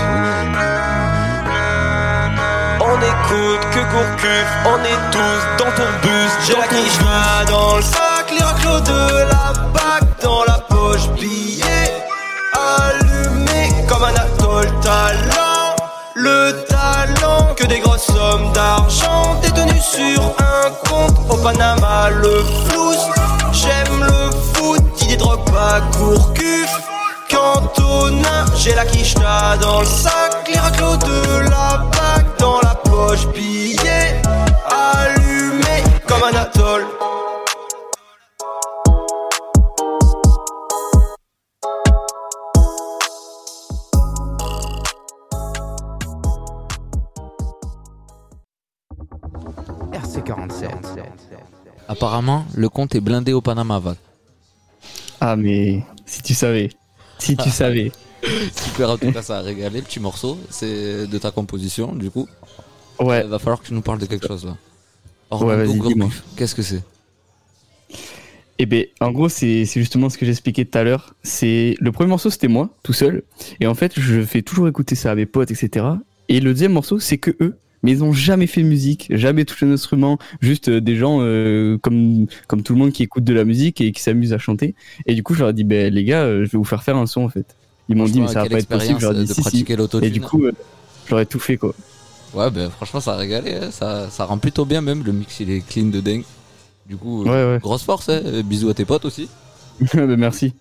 [2.80, 6.32] On écoute que Gourcuff, on est tous dans ton bus.
[6.46, 12.02] J'ai la quicheta dans le sac, les raclos de la bague dans la poche, billet
[12.54, 15.76] allumé comme Anatole Talent.
[16.14, 17.93] Le talent que des grosses
[18.52, 23.06] d'argent détenues sur un compte au Panama, le flouze.
[23.52, 26.72] J'aime le foot, Didier Drogba, Gourcuff,
[27.30, 28.44] Cantona.
[28.56, 34.22] J'ai la quicheta dans le sac, les raclos de la bague dans la poche, billet
[34.68, 36.86] allumé comme Anatole.
[51.88, 53.96] Apparemment, le compte est blindé au Panama, Val.
[55.20, 56.70] Ah, mais si tu savais.
[57.18, 57.92] Si tu savais.
[58.56, 59.82] Super, en tout cas, ça a régalé.
[59.82, 62.26] Petit morceau, c'est de ta composition, du coup.
[62.98, 63.22] Ouais.
[63.24, 64.52] Il va falloir que tu nous parles de quelque chose là.
[64.52, 64.56] Ouais,
[65.30, 66.06] Orlando vas-y, dis-moi.
[66.06, 66.82] Gourcuff, Qu'est-ce que c'est?
[68.58, 71.14] Eh ben, en gros, c'est c'est justement ce que j'expliquais tout à l'heure.
[71.24, 73.24] C'est le premier morceau, c'était moi, tout seul.
[73.60, 75.86] Et en fait, je fais toujours écouter ça à mes potes, etc.
[76.28, 77.58] Et le deuxième morceau, c'est que eux.
[77.84, 81.18] Mais ils ont jamais fait de musique, jamais touché un instrument, juste euh, des gens
[81.20, 84.38] euh, comme comme tout le monde qui écoute de la musique et qui s'amuse à
[84.38, 84.74] chanter.
[85.06, 86.82] Et du coup, je leur ai dit, ben les gars, euh, je vais vous faire
[86.82, 87.54] faire un son en fait.
[87.88, 88.98] Ils m'ont dit, mais ça va pas être possible.
[88.98, 89.40] Je leur ai dit, de si, si.
[89.42, 90.08] pratiquer l'autotune.
[90.08, 90.52] Et du coup, euh,
[91.08, 91.74] j'aurais tout fait quoi.
[92.32, 93.54] Ouais, ben franchement, ça a régalé.
[93.54, 93.70] hein.
[93.70, 95.04] Ça, ça rend plutôt bien, même.
[95.04, 96.24] Le mix, il est clean de dingue.
[96.88, 97.58] Du coup, Ouais, ouais.
[97.60, 98.08] grosse force.
[98.08, 98.22] Hein.
[98.44, 99.28] Bisous à tes potes aussi.
[99.94, 100.52] Ben, merci.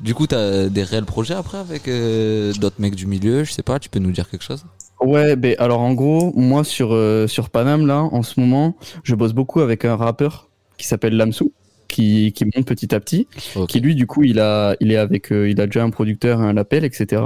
[0.00, 3.44] Du coup, t'as des réels projets après avec euh, d'autres mecs du milieu.
[3.44, 4.64] Je sais pas, tu peux nous dire quelque chose?
[5.06, 9.14] Ouais, ben alors en gros, moi sur euh, sur Paname là, en ce moment, je
[9.14, 11.52] bosse beaucoup avec un rappeur qui s'appelle Lamsou,
[11.86, 13.28] qui qui monte petit à petit,
[13.68, 16.40] qui lui du coup il a il est avec euh, il a déjà un producteur,
[16.40, 17.22] un label, etc.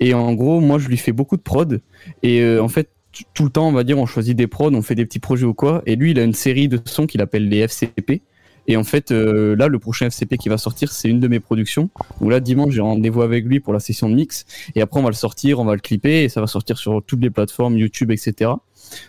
[0.00, 1.82] Et en gros, moi je lui fais beaucoup de prod
[2.22, 2.88] et euh, en fait
[3.34, 5.44] tout le temps on va dire on choisit des prods, on fait des petits projets
[5.44, 5.82] ou quoi.
[5.84, 8.22] Et lui il a une série de sons qu'il appelle les FCP.
[8.68, 11.40] Et en fait, euh, là, le prochain FCP qui va sortir, c'est une de mes
[11.40, 11.90] productions.
[12.20, 14.44] Donc là, dimanche, j'ai rendez-vous avec lui pour la session de mix.
[14.74, 17.02] Et après, on va le sortir, on va le clipper, et ça va sortir sur
[17.04, 18.52] toutes les plateformes, YouTube, etc.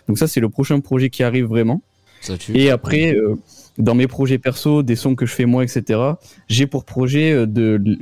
[0.08, 1.82] Donc ça, c'est le prochain projet qui arrive vraiment.
[2.20, 2.56] Ça tue.
[2.56, 3.36] Et après, euh,
[3.78, 6.00] dans mes projets perso, des sons que je fais moi, etc.,
[6.48, 7.98] j'ai pour projet euh, de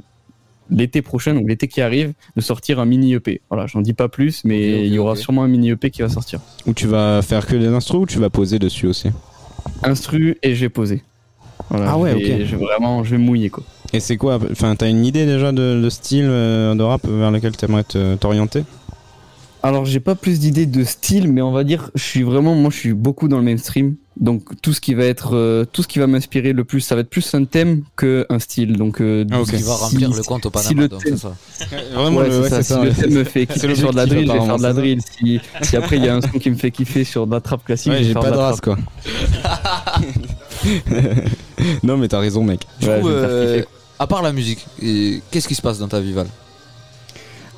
[0.70, 3.42] l'été prochain, donc l'été qui arrive, de sortir un mini EP.
[3.50, 6.08] Voilà, j'en dis pas plus, mais il y aura sûrement un mini EP qui va
[6.08, 6.40] sortir.
[6.66, 9.10] Où tu vas faire que des instrus ou tu vas poser dessus aussi?
[9.82, 11.02] Instru et j'ai posé.
[11.72, 12.46] Voilà, Ah ouais, je vais- ok.
[12.46, 13.64] Je vais vraiment, je vais mouiller quoi.
[13.94, 17.30] Et c'est quoi Enfin, t'as une idée déjà de, de style euh, de rap vers
[17.30, 18.64] lequel t'aimerais te- t'orienter?
[19.62, 22.70] Alors j'ai pas plus d'idées de style, mais on va dire, je suis vraiment, moi
[22.70, 23.96] je suis beaucoup dans le mainstream.
[24.20, 26.94] Donc tout ce qui va être, euh, tout ce qui va m'inspirer le plus, ça
[26.94, 28.76] va être plus un thème que un style.
[28.76, 29.46] Donc euh, Ah, ok.
[29.48, 31.34] si- Qui va remplir le compte au si Panama, le thème- ça.
[31.94, 32.56] Vraiment, Ouais, le- c'est ouais, ça.
[32.56, 32.94] c'est Si ça, le ouais.
[32.94, 35.00] thème me fait kiffer sur de la drill, je vais faire de la drill.
[35.18, 37.40] Si, si après il y a un son qui me fait kiffer sur de la
[37.40, 38.76] trap classique, Ouais, je vais j'ai faire pas de race quoi.
[41.82, 42.66] non, mais t'as raison, mec.
[42.80, 43.62] Du Ouais, coup, euh,
[43.98, 46.26] à part la musique, et qu'est-ce qui se passe dans ta vie, Val?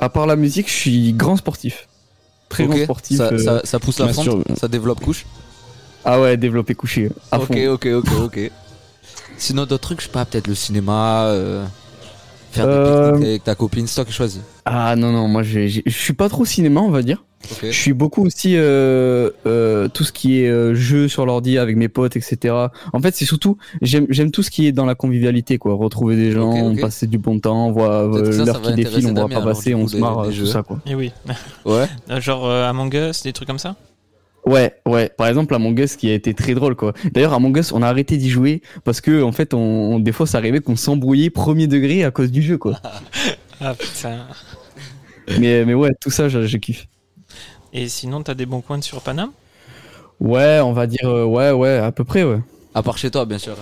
[0.01, 1.89] À part la musique, je suis grand sportif.
[2.49, 3.19] Très grand sportif.
[3.19, 5.25] Ça, euh, ça, ça pousse la ça développe couche?
[6.05, 7.11] Ah ouais, développer couché.
[7.31, 7.73] À Ok, fond.
[7.73, 8.51] ok, ok, ok.
[9.39, 11.65] Sinon, d'autres trucs, je sais pas, peut-être le cinéma, euh,
[12.53, 14.41] faire Euh, des pique-niques avec ta copine, c'est toi qui choisis.
[14.65, 17.25] Ah non, non, moi je suis pas trop cinéma, on va dire.
[17.51, 17.59] Ok.
[17.65, 21.77] Je suis beaucoup aussi euh, euh, tout ce qui est euh, jeu sur l'ordi avec
[21.77, 22.55] mes potes, etc.
[22.95, 25.75] En fait, c'est surtout, j'aime j'aime tout ce qui est dans la convivialité, quoi.
[25.75, 29.15] Retrouver des gens, passer du bon temps, euh, ça, ça l'heure va qui défile, on
[29.15, 30.45] voit pas passer, on se marre, des euh, jeux.
[30.45, 30.79] tout ça, quoi.
[30.87, 31.13] Et oui.
[31.67, 31.87] Ouais.
[32.09, 33.77] Euh, Genre euh, Among Us, des trucs comme ça?
[34.47, 35.09] Ouais, ouais.
[35.17, 36.93] Par exemple, Among Us qui a été très drôle, quoi.
[37.13, 39.59] D'ailleurs, Among Us, on a arrêté d'y jouer parce que, en fait, on,
[39.95, 42.81] on- des fois, ça arrivait qu'on s'embrouillait premier degré à cause du jeu, quoi.
[43.61, 44.27] Ah putain.
[45.39, 46.87] mais, mais ouais, tout ça, je, je kiffe.
[47.73, 49.31] Et sinon, t'as des bons coins sur Paname?
[50.21, 52.41] Ouais, on va dire, euh, ouais, ouais, à peu près, ouais.
[52.75, 53.57] À part chez toi, bien sûr.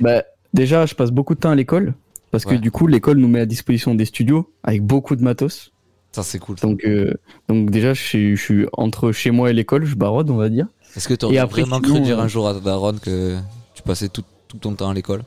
[0.00, 0.22] Bah,
[0.54, 1.94] déjà, je passe beaucoup de temps à l'école
[2.30, 2.58] parce que Ouais.
[2.58, 5.71] du coup, l'école nous met à disposition des studios avec beaucoup de matos.
[6.12, 6.56] Ça, c'est cool.
[6.56, 7.14] Donc, euh,
[7.48, 10.48] donc déjà, je suis, je suis entre chez moi et l'école, je barode, on va
[10.50, 10.66] dire.
[10.96, 13.38] Est-ce que Et t'aurais après, vraiment cru dire euh, un jour à ta daronne que
[13.74, 15.22] tu passais tout, tout ton temps à l'école?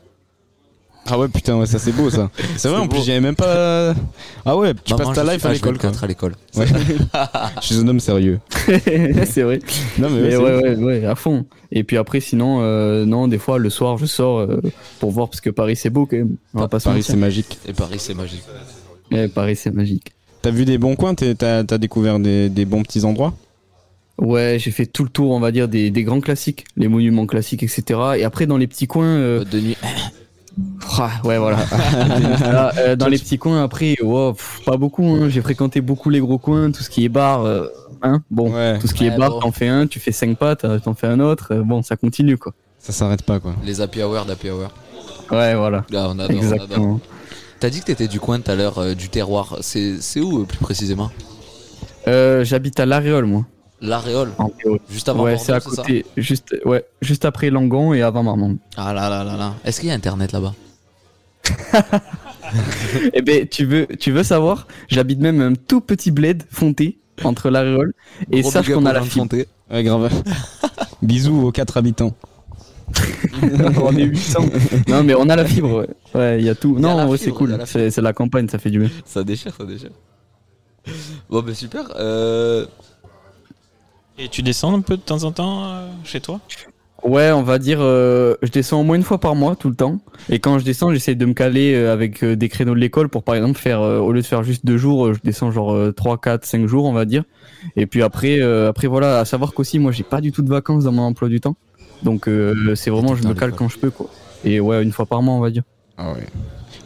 [1.08, 2.32] Ah ouais, putain, ouais, ça c'est beau ça.
[2.58, 3.04] C'est vrai, en plus, beau.
[3.04, 3.94] j'y avais même pas.
[4.44, 5.92] Ah ouais, tu Maman, passes ta life à l'école quoi.
[5.92, 6.36] H24 à l'école.
[6.56, 6.66] Ouais.
[7.62, 8.40] je suis un homme sérieux.
[9.26, 9.60] c'est vrai.
[10.00, 11.46] Non, mais ouais, Mais ouais, ouais, ouais, à fond.
[11.72, 14.62] Et puis après, sinon, euh, non, des fois, le soir, je sors euh,
[15.00, 16.38] pour voir parce que Paris, c'est beau quand même.
[16.56, 17.60] On va pas Paris c'est magique.
[17.68, 18.44] Et Paris, c'est magique.
[19.12, 20.15] Ouais, Paris, c'est magique.
[20.46, 23.34] T'as vu des bons coins, t'as t'as découvert des, des bons petits endroits?
[24.20, 27.26] Ouais, j'ai fait tout le tour, on va dire, des, des grands classiques, les monuments
[27.26, 28.00] classiques, etc.
[28.20, 29.08] Et après, dans les petits coins.
[29.08, 29.76] euh, De nuit.
[31.00, 31.58] Ah, ouais, voilà.
[32.44, 35.04] Là, euh, dans les petits coins, après, wow, pff, pas beaucoup.
[35.08, 35.30] hein.
[35.30, 37.44] J'ai fréquenté beaucoup les gros coins, tout ce qui est bar.
[37.44, 37.66] euh,
[38.04, 39.40] hein, bon, tout ce qui Ouais, est bar, bon.
[39.40, 41.54] t'en fais un, tu fais cinq pas, t'en fais un autre.
[41.56, 42.54] euh, bon, ça continue, quoi.
[42.78, 43.56] Ça s'arrête pas quoi.
[43.66, 44.70] Les happy hour d'happy hour.
[45.32, 45.84] Ouais, voilà.
[45.90, 46.76] Là, on adore, on Exactement.
[46.86, 47.00] adore.
[47.60, 49.58] T'as dit que t'étais du coin tout à l'heure, euh, du terroir.
[49.62, 51.12] C'est c'est où euh, plus précisément
[52.08, 53.46] Euh, J'habite à L'Aréole, moi.
[53.82, 54.32] L'Aréole.
[54.90, 58.24] Juste avant ouais, Bordeaux, c'est à ça côté, juste, ouais, juste après Langon et avant
[58.24, 58.58] Marmande.
[58.78, 59.54] Ah là là là là.
[59.64, 60.54] Est-ce qu'il y a internet là-bas
[63.14, 67.50] eh ben, tu veux, tu veux savoir J'habite même un tout petit bled fonté entre
[67.50, 67.94] l'Aréole
[68.32, 69.24] et Gros sache big up qu'on a la gens de fibre.
[69.24, 69.48] Fonté.
[69.72, 70.10] Ouais, grave.
[71.02, 72.16] Bisous aux 4 habitants.
[73.82, 74.40] On est 800.
[74.88, 75.90] Non, mais on a la fibre, ouais.
[76.14, 76.76] Ouais, il y a tout.
[76.78, 77.58] Il y a non, ouais, c'est cool.
[77.66, 78.90] C'est la campagne, ça fait du bien.
[79.06, 79.92] Ça déchire, ça déchire.
[81.30, 81.86] Bon, ben super.
[81.98, 82.66] Euh...
[84.18, 86.40] Et tu descends un peu de temps en temps euh, chez toi?
[87.04, 89.76] Ouais, on va dire, euh, je descends au moins une fois par mois, tout le
[89.76, 90.00] temps.
[90.30, 93.10] Et quand je descends, j'essaie de me caler euh, avec euh, des créneaux de l'école
[93.10, 95.52] pour, par exemple, faire, euh, au lieu de faire juste deux jours, euh, je descends
[95.52, 97.24] genre euh, 3, 4, 5 jours, on va dire.
[97.76, 100.50] Et puis après, euh, après voilà, à savoir qu'aussi, moi, j'ai pas du tout de
[100.50, 101.56] vacances dans mon emploi du temps.
[102.04, 104.08] Donc, euh, c'est vraiment, je me cale quand je peux, quoi.
[104.44, 105.64] Et ouais, une fois par mois, on va dire.
[105.98, 106.26] Ah ouais.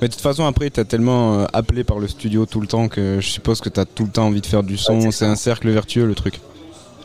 [0.01, 2.87] Mais de toute façon, après, t'as tellement euh, appelé par le studio tout le temps
[2.87, 5.11] que je suppose que t'as tout le temps envie de faire du son.
[5.11, 6.39] c'est un cercle vertueux, le truc.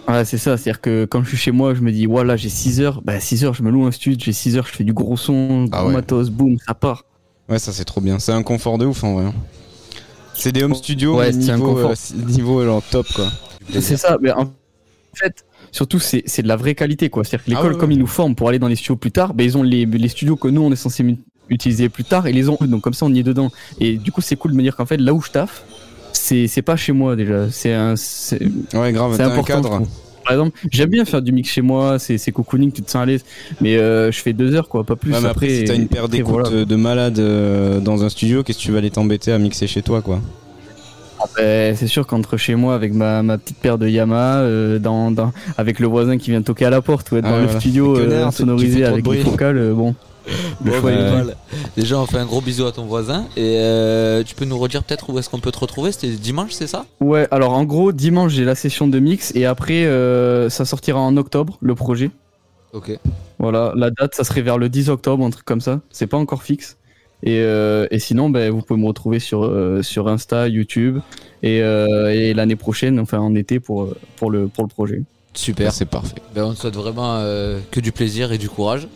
[0.07, 2.51] Ouais, c'est ça, c'est-à-dire que quand je suis chez moi, je me dis, voilà, j'ai
[2.51, 4.85] 6 heures, bah 6 heures, je me loue un studio, j'ai 6 heures, je fais
[4.85, 5.93] du gros son, gros Ah ouais.
[5.95, 7.05] matos, boum, ça part.
[7.49, 8.19] Ouais, ça c'est trop bien.
[8.19, 9.25] C'est un confort de ouf en vrai.
[9.25, 9.35] hein.
[10.35, 11.91] C'est des home studios Ouais, un niveau, confort.
[11.93, 13.29] euh, niveau genre top quoi.
[13.73, 14.53] C'est ça, mais en
[15.15, 15.45] fait,
[15.75, 17.25] surtout, c'est c'est de la vraie qualité, quoi.
[17.25, 17.97] C'est-à-dire que l'école, Ah ouais, comme ouais.
[17.97, 20.09] ils nous forment pour aller dans les studios plus tard, ben, ils ont les, les
[20.09, 21.05] studios que nous, on est censé
[21.51, 22.67] utiliser plus tard, et les ont, eux.
[22.67, 23.51] donc comme ça, on y est dedans.
[23.81, 25.63] Et du coup, c'est cool de me dire qu'en fait, là où je taffe,
[26.13, 27.51] c'est c'est pas chez moi déjà.
[27.51, 27.97] C'est un.
[27.97, 28.41] c'est-
[28.73, 29.83] Ouais, grave, C'est un cadre.
[30.25, 33.03] Par exemple, j'aime bien faire du mix chez moi, c'est c'est cocooning, tu te sens
[33.03, 33.25] à l'aise,
[33.61, 35.13] mais euh, je fais deux heures, quoi, pas plus.
[35.13, 36.49] Ouais, mais après, si t'as une paire voilà.
[36.49, 39.67] euh, de malade euh, dans un studio, qu'est-ce que tu vas aller t'embêter à mixer
[39.67, 40.21] chez toi quoi?
[41.37, 45.11] Ben, c'est sûr qu'entre chez moi avec ma, ma petite paire de Yamaha, euh, dans,
[45.11, 47.61] dans, avec le voisin qui vient toquer à la porte, ou être Ah, dans le
[47.61, 49.95] studio euh, sonorisé avec des focales, euh, bon.
[50.65, 51.35] Le Bon, bah.
[51.77, 53.27] Déjà, on fait un gros bisou à ton voisin.
[53.37, 55.93] Et euh, tu peux nous redire peut-être où est-ce qu'on peut te retrouver?
[55.93, 56.87] C'était dimanche, c'est ça?
[57.01, 61.01] Ouais, alors en gros, dimanche j'ai la session de mix et après euh, ça sortira
[61.01, 62.11] en octobre, le projet.
[62.73, 62.99] Ok.
[63.39, 65.81] Voilà, la date ça serait vers le 10 octobre, un truc comme ça.
[65.91, 66.77] C'est pas encore fixe.
[67.27, 70.99] Et, euh, et sinon, ben, vous pouvez me retrouver sur, euh, sur Insta, YouTube
[71.43, 75.03] et, euh, et l'année prochaine, enfin en été pour, pour, le, pour le projet.
[75.33, 75.73] Super.
[75.73, 76.17] C'est parfait.
[76.35, 78.87] Ben, on te souhaite vraiment euh, que du plaisir et du courage.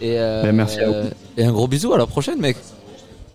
[0.00, 1.08] Et, euh, Ben, merci à vous.
[1.36, 2.56] Et un gros bisou à la prochaine, mec.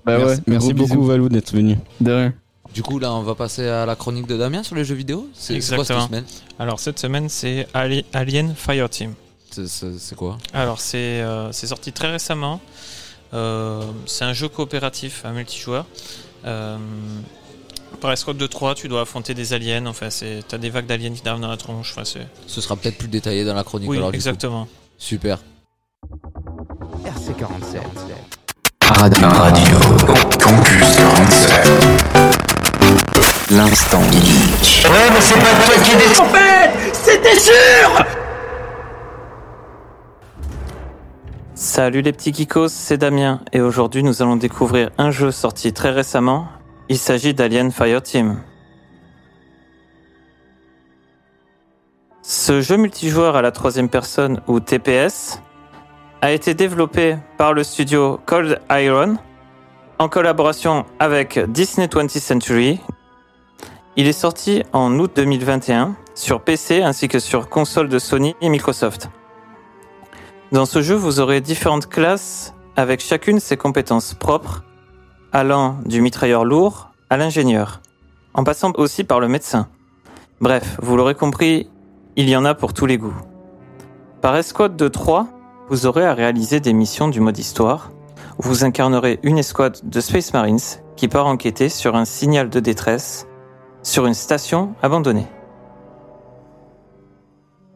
[0.08, 1.04] Merci ouais, merci gros beaucoup bisous.
[1.04, 1.78] Valou d'être venu.
[2.00, 2.34] De rien.
[2.74, 5.28] Du coup, là, on va passer à la chronique de Damien sur les jeux vidéo.
[5.34, 6.08] C'est quoi cette Exactement.
[6.08, 6.24] semaine
[6.58, 9.14] Alors cette semaine, c'est Ali- Alien Fireteam.
[9.52, 12.62] C'est- quoi Alors c'est euh, c'est sorti très récemment.
[13.34, 15.86] Euh, c'est un jeu coopératif, un multijoueur.
[16.46, 16.78] Euh,
[18.00, 19.86] par escouade de 3, tu dois affronter des aliens.
[19.86, 21.92] Enfin, c'est t'as des vagues d'aliens qui t'arrivent dans la tronche.
[21.92, 23.90] Enfin, c'est Ce sera peut-être plus détaillé dans la chronique.
[23.90, 24.68] oui, alors, exactement.
[24.98, 25.40] Super.
[27.06, 27.82] RC47.
[28.96, 29.78] Radio, Radio
[30.44, 31.68] Campus 47.
[33.52, 34.86] L'instant geek.
[34.90, 36.20] Ouais, mais c'est pas toi qui décide.
[36.22, 38.06] En fait, c'était sûr
[41.64, 45.92] Salut les petits geekos, c'est Damien et aujourd'hui nous allons découvrir un jeu sorti très
[45.92, 46.48] récemment.
[46.90, 48.42] Il s'agit d'Alien Fireteam.
[52.24, 55.40] Ce jeu multijoueur à la troisième personne ou TPS
[56.22, 59.18] a été développé par le studio Cold Iron
[60.00, 62.80] en collaboration avec Disney 20th Century.
[63.98, 68.50] Il est sorti en août 2021 sur PC ainsi que sur console de Sony et
[68.50, 69.12] Microsoft.
[70.52, 74.66] Dans ce jeu, vous aurez différentes classes avec chacune ses compétences propres,
[75.32, 77.80] allant du mitrailleur lourd à l'ingénieur,
[78.34, 79.70] en passant aussi par le médecin.
[80.42, 81.70] Bref, vous l'aurez compris,
[82.18, 83.16] il y en a pour tous les goûts.
[84.20, 85.28] Par escouade de 3,
[85.70, 87.92] vous aurez à réaliser des missions du mode histoire,
[88.38, 90.60] où vous incarnerez une escouade de Space Marines
[90.98, 93.26] qui part enquêter sur un signal de détresse
[93.84, 95.28] sur une station abandonnée.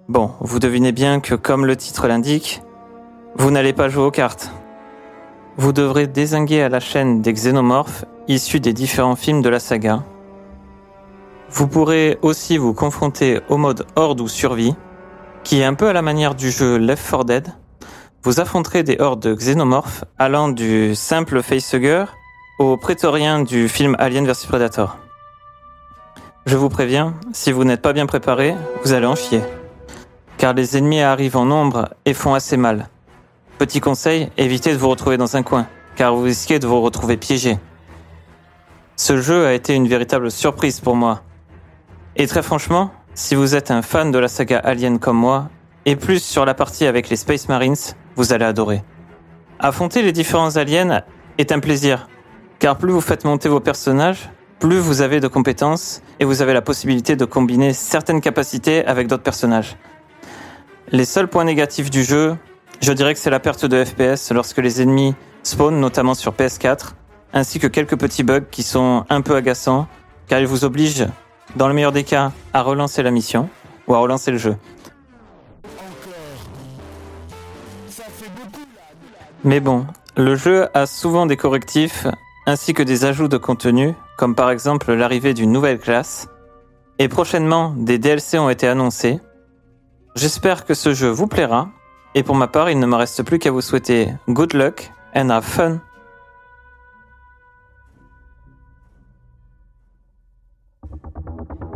[0.08, 2.62] Bon, vous devinez bien que comme le titre l'indique,
[3.38, 4.52] vous n'allez pas jouer aux cartes.
[5.58, 10.04] Vous devrez désinguer à la chaîne des xénomorphes issus des différents films de la saga.
[11.50, 14.76] Vous pourrez aussi vous confronter au mode horde ou survie,
[15.44, 17.48] qui est un peu à la manière du jeu Left 4 Dead.
[18.22, 22.06] Vous affronterez des hordes de xénomorphes allant du simple facehugger
[22.60, 24.98] au prétorien du film Alien vs Predator.
[26.46, 28.54] Je vous préviens, si vous n'êtes pas bien préparé,
[28.84, 29.42] vous allez en chier.
[30.38, 32.90] Car les ennemis arrivent en nombre et font assez mal.
[33.58, 37.18] Petit conseil, évitez de vous retrouver dans un coin, car vous risquez de vous retrouver
[37.18, 37.58] piégé.
[38.98, 41.22] Ce jeu a été une véritable surprise pour moi.
[42.16, 45.50] Et très franchement, si vous êtes un fan de la saga Alien comme moi,
[45.86, 47.76] et plus sur la partie avec les Space Marines,
[48.16, 48.84] vous allez adorer.
[49.60, 51.04] Affronter les différents aliens
[51.38, 52.10] est un plaisir,
[52.60, 54.30] car plus vous faites monter vos personnages,
[54.60, 59.08] plus vous avez de compétences et vous avez la possibilité de combiner certaines capacités avec
[59.08, 59.78] d'autres personnages.
[60.92, 62.38] Les seuls points négatifs du jeu,
[62.80, 66.92] je dirais que c'est la perte de FPS lorsque les ennemis spawnent, notamment sur PS4,
[67.34, 69.88] ainsi que quelques petits bugs qui sont un peu agaçants,
[70.28, 71.08] car ils vous obligent,
[71.56, 73.50] dans le meilleur des cas, à relancer la mission
[73.88, 74.58] ou à relancer le jeu.
[79.44, 82.06] Mais bon, le jeu a souvent des correctifs
[82.46, 86.28] ainsi que des ajouts de contenu, comme par exemple l'arrivée d'une nouvelle classe.
[87.00, 89.20] Et prochainement, des DLC ont été annoncés,
[90.16, 91.70] J'espère que ce jeu vous plaira.
[92.14, 95.30] Et pour ma part, il ne me reste plus qu'à vous souhaiter good luck and
[95.30, 95.80] have fun.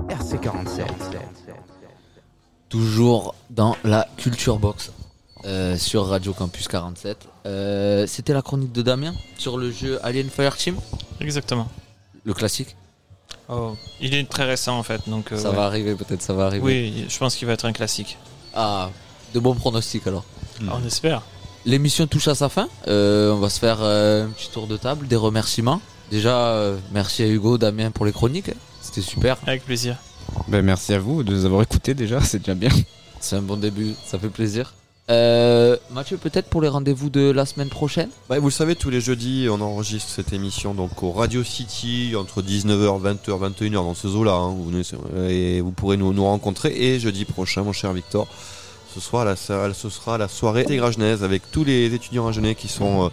[0.10, 0.86] RC47.
[2.70, 4.92] Toujours dans la Culture Box
[5.46, 7.28] euh, sur Radio Campus 47.
[7.46, 10.76] Euh, C'était la chronique de Damien sur le jeu Alien Fire Team?
[11.20, 11.68] Exactement.
[12.26, 12.76] Le classique?
[13.50, 15.32] Oh, il est très récent en fait, donc.
[15.32, 15.56] euh, Ça ouais.
[15.56, 16.64] va arriver peut-être, ça va arriver.
[16.64, 18.18] Oui, je pense qu'il va être un classique.
[18.54, 18.90] Ah,
[19.34, 20.24] de bons pronostics alors.
[20.72, 21.22] On espère.
[21.66, 22.68] L'émission touche à sa fin.
[22.88, 25.82] Euh, on va se faire euh, un petit tour de table, des remerciements.
[26.12, 28.52] Déjà, euh, merci à Hugo, Damien pour les chroniques.
[28.82, 29.38] C'était super.
[29.46, 29.98] Avec plaisir.
[30.48, 32.70] Ben, merci à vous de nous avoir écoutés déjà, c'est déjà bien.
[33.20, 34.74] C'est un bon début, ça fait plaisir.
[35.10, 38.10] Euh, Mathieu, peut-être pour les rendez-vous de la semaine prochaine?
[38.30, 42.14] Bah, vous le savez, tous les jeudis, on enregistre cette émission donc au Radio City
[42.16, 44.34] entre 19h, 20h, 21h dans ce zoo-là.
[44.34, 44.56] hein.
[45.28, 46.76] et vous pourrez nous, rencontrer.
[46.76, 48.28] Et jeudi prochain, mon cher Victor,
[48.94, 52.68] ce, soir, la, ce sera la soirée Intégra Genèse avec tous les étudiants agenais qui
[52.68, 53.10] sont euh,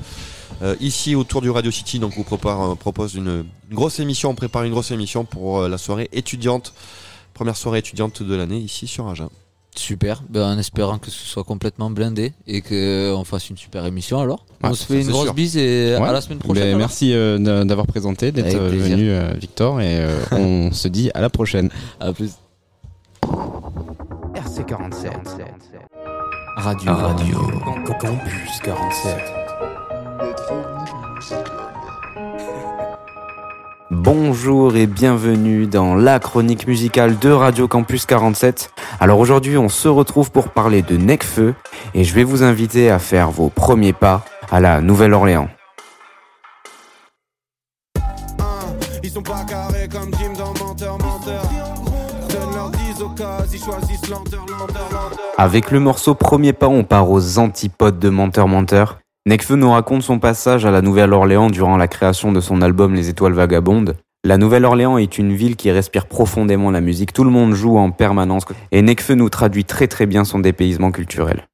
[0.62, 1.98] euh, ici autour du Radio City.
[1.98, 4.30] Donc, on euh, propose une, grosse émission.
[4.30, 6.74] On prépare une grosse émission pour la soirée étudiante,
[7.32, 9.30] première soirée étudiante de l'année ici sur Agen.
[9.78, 14.20] Super, ben, en espérant que ce soit complètement blindé et qu'on fasse une super émission
[14.20, 14.46] alors.
[14.62, 15.34] On se fait une grosse sûr.
[15.34, 16.08] bise et Ouais.
[16.08, 16.72] à la semaine prochaine.
[16.72, 20.88] Ben, merci euh, d'a- d'avoir présenté, d'être euh, venu euh, Victor et euh, on se
[20.88, 21.68] dit à la prochaine.
[22.00, 22.32] À plus.
[24.34, 25.10] RC47.
[26.56, 27.38] Radio, Radio,
[28.00, 29.14] Campus 47.
[33.90, 38.70] Bonjour et bienvenue dans la chronique musicale de Radio Campus 47.
[38.98, 41.54] Alors aujourd'hui, on se retrouve pour parler de Necfeu
[41.94, 45.48] et je vais vous inviter à faire vos premiers pas à la Nouvelle-Orléans.
[49.02, 51.42] Ils sont pas carrés comme Jim dans Menteur, Menteur.
[52.30, 55.18] Donne leur 10 occasions, ils choisissent lenteur, lenteur, lenteur.
[55.36, 58.98] Avec le morceau Premier pas, on part aux antipodes de Menteur Menteur.
[59.26, 63.10] Nekfeu nous raconte son passage à la Nouvelle-Orléans durant la création de son album Les
[63.10, 63.96] Étoiles Vagabondes.
[64.24, 67.92] La Nouvelle-Orléans est une ville qui respire profondément la musique, tout le monde joue en
[67.92, 71.46] permanence et Nekfeu nous traduit très très bien son dépaysement culturel.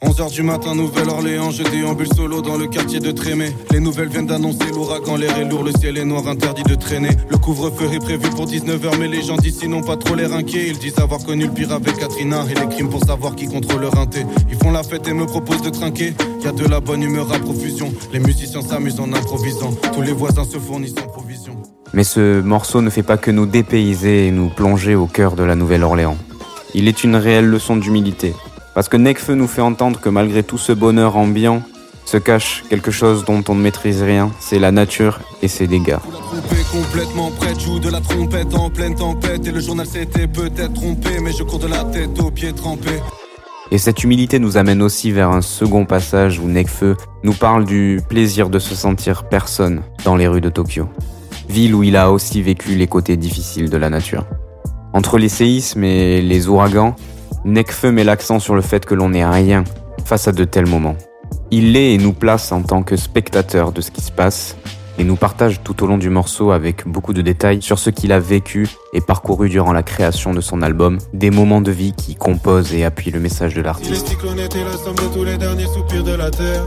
[0.00, 3.50] 11h du matin, Nouvelle-Orléans, je déambule solo dans le quartier de Trémé.
[3.72, 7.08] Les nouvelles viennent d'annoncer l'ouragan, l'air est lourd, le ciel est noir, interdit de traîner.
[7.28, 10.68] Le couvre-feu est prévu pour 19h, mais les gens d'ici n'ont pas trop l'air inquiets.
[10.68, 13.80] Ils disent avoir connu le pire avec Katrina et les crimes pour savoir qui contrôle
[13.80, 14.24] leur inté.
[14.48, 16.14] Ils font la fête et me proposent de trinquer.
[16.44, 17.92] Y a de la bonne humeur à profusion.
[18.12, 19.72] Les musiciens s'amusent en improvisant.
[19.92, 21.56] Tous les voisins se fournissent en provision.
[21.92, 25.42] Mais ce morceau ne fait pas que nous dépayser et nous plonger au cœur de
[25.42, 26.16] la Nouvelle-Orléans.
[26.72, 28.34] Il est une réelle leçon d'humilité.
[28.78, 31.62] Parce que Nekfeu nous fait entendre que malgré tout ce bonheur ambiant,
[32.04, 35.96] se cache quelque chose dont on ne maîtrise rien, c'est la nature et ses dégâts.
[36.70, 39.44] Complètement prête, joue de la trompette en pleine tempête.
[39.44, 43.00] Et le journal s'était peut-être trompé, mais je cours de la tête aux pieds trempés.
[43.72, 48.00] Et cette humilité nous amène aussi vers un second passage où Nekfeu nous parle du
[48.08, 50.88] plaisir de se sentir personne dans les rues de Tokyo.
[51.48, 54.24] Ville où il a aussi vécu les côtés difficiles de la nature.
[54.92, 56.94] Entre les séismes et les ouragans,
[57.48, 59.64] Nekfeu met l'accent sur le fait que l'on n'est rien
[60.04, 60.96] face à de tels moments.
[61.50, 64.54] Il l'est et nous place en tant que spectateur de ce qui se passe
[64.98, 68.12] et nous partage tout au long du morceau avec beaucoup de détails sur ce qu'il
[68.12, 72.16] a vécu et parcouru durant la création de son album, des moments de vie qui
[72.16, 74.08] composent et appuient le message de l'artiste.
[74.08, 76.64] cyclones étaient la somme de tous les derniers soupirs de la terre.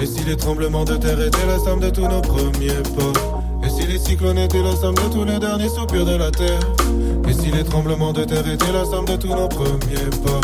[0.00, 3.39] Et si les tremblements de terre étaient la somme de tous nos premiers pas.
[3.62, 6.60] Et si les cyclones étaient la somme de tous les derniers soupirs de la terre?
[7.28, 10.40] Et si les tremblements de terre étaient la somme de tous nos premiers pas?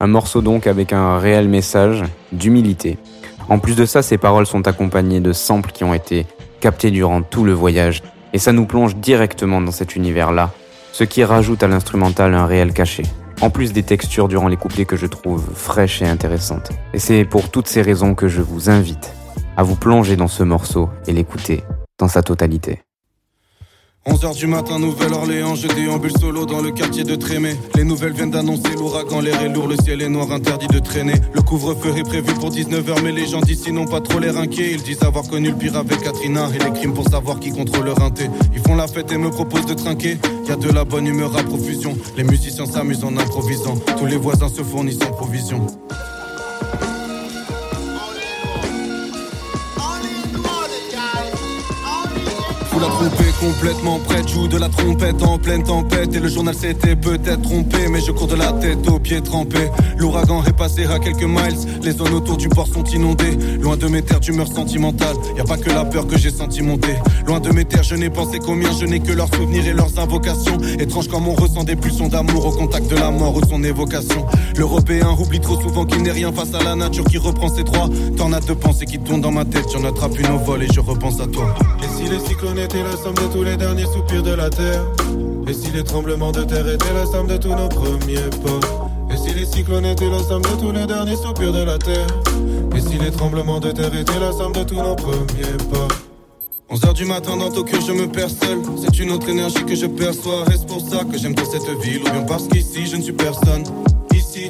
[0.00, 2.98] Un morceau donc avec un réel message d'humilité.
[3.48, 6.26] En plus de ça, ses paroles sont accompagnées de samples qui ont été
[6.60, 8.02] captés durant tout le voyage,
[8.32, 10.50] et ça nous plonge directement dans cet univers-là,
[10.92, 13.04] ce qui rajoute à l'instrumental un réel cachet.
[13.40, 16.70] En plus des textures durant les couplets que je trouve fraîches et intéressantes.
[16.92, 19.14] Et c'est pour toutes ces raisons que je vous invite
[19.56, 21.62] à vous plonger dans ce morceau et l'écouter
[21.98, 22.82] dans sa totalité.
[24.06, 27.54] 11h du matin, Nouvelle-Orléans, je déambule solo dans le quartier de Trémé.
[27.74, 31.12] Les nouvelles viennent d'annoncer l'ouragan, l'air est lourd, le ciel est noir, interdit de traîner.
[31.34, 34.72] Le couvre-feu est prévu pour 19h, mais les gens d'ici n'ont pas trop l'air inquiets.
[34.72, 37.84] Ils disent avoir connu le pire avec Katrina et les crimes pour savoir qui contrôle
[37.84, 38.30] leur inté.
[38.54, 40.16] Ils font la fête et me proposent de trinquer.
[40.46, 41.94] Y a de la bonne humeur à profusion.
[42.16, 43.76] Les musiciens s'amusent en improvisant.
[43.98, 45.66] Tous les voisins se fournissent en provision.
[52.80, 56.14] La trompée complètement prête, joue de la trompette en pleine tempête.
[56.14, 59.70] Et le journal s'était peut-être trompé, mais je cours de la tête aux pieds trempés.
[59.96, 63.38] L'ouragan est passé à quelques miles, les zones autour du port sont inondées.
[63.60, 66.58] Loin de mes terres d'humeur sentimentale, y a pas que la peur que j'ai senti.
[67.26, 69.98] Loin de mes terres, je n'ai pensé combien, je n'ai que leurs souvenirs et leurs
[69.98, 70.58] invocations.
[70.78, 74.26] Étrange comme on ressent des pulsions d'amour au contact de la mort ou son évocation.
[74.56, 77.88] L'Européen oublie trop souvent qu'il n'est rien face à la nature qui reprend ses droits.
[78.16, 80.68] T'en as de pensées qui tournent dans ma tête, j'en attrape une au vol et
[80.72, 81.54] je repense à toi.
[81.82, 84.84] Et si les cyclones étaient la somme tous les derniers soupirs de la terre.
[85.46, 89.12] Et si les tremblements de terre étaient la somme de tous nos premiers pas?
[89.12, 92.06] Et si les cyclones étaient la somme de tous les derniers soupirs de la terre?
[92.76, 95.88] Et si les tremblements de terre étaient la somme de tous nos premiers pas?
[96.70, 98.58] 11h du matin dans Tokyo, je me perds seul.
[98.76, 100.44] C'est une autre énergie que je perçois.
[100.52, 102.00] Est-ce pour ça que j'aime trop cette ville.
[102.02, 103.64] Ou bien parce qu'ici je ne suis personne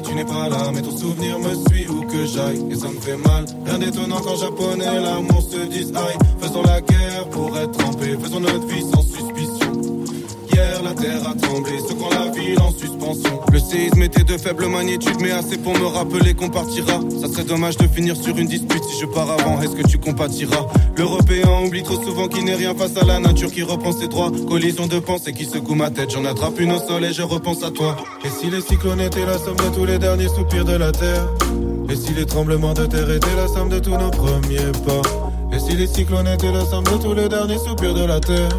[0.03, 2.63] Tu n'es pas là, mais ton souvenir me suit où que j'aille.
[2.71, 3.45] Et ça me fait mal.
[3.65, 6.17] Rien d'étonnant quand japonais l'amour se dise aïe.
[6.39, 8.15] Faisons la guerre pour être trempés.
[8.21, 9.18] Faisons notre vie sans suspicion.
[10.89, 13.39] La terre a tremblé, secouant la ville en suspension.
[13.51, 16.99] Le séisme était de faible magnitude, mais assez pour me rappeler qu'on partira.
[17.21, 19.61] Ça serait dommage de finir sur une dispute si je pars avant.
[19.61, 20.65] Est-ce que tu compatiras?
[20.97, 24.31] L'Européen oublie trop souvent qu'il n'est rien face à la nature qui reprend ses droits.
[24.49, 26.09] Collision de pensée qui secoue ma tête.
[26.09, 27.95] J'en attrape une au sol et je repense à toi.
[28.25, 31.27] Et si les cyclones étaient la somme de tous les derniers soupirs de la terre?
[31.87, 35.07] Et si les tremblements de terre étaient la somme de tous nos premiers pas?
[35.55, 38.49] Et si les cyclones étaient la somme de tous les derniers soupirs de la terre?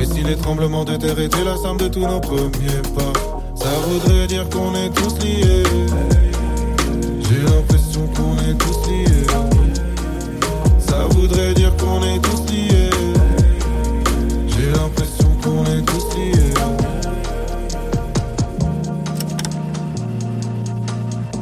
[0.00, 3.12] Et si les tremblements de terre étaient la somme de tous nos premiers pas
[3.54, 5.62] Ça voudrait dire qu'on est tous liés.
[7.20, 9.26] J'ai l'impression qu'on est tous liés.
[10.78, 12.90] Ça voudrait dire qu'on est tous liés.
[14.48, 16.54] J'ai l'impression qu'on est tous liés.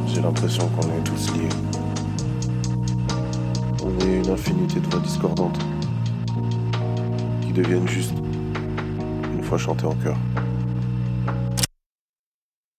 [0.06, 1.48] J'ai l'impression qu'on est tous liés.
[3.84, 5.58] On est une infinité de voix discordantes
[7.42, 8.29] qui deviennent juste une
[9.50, 10.16] fois chantées en chœur.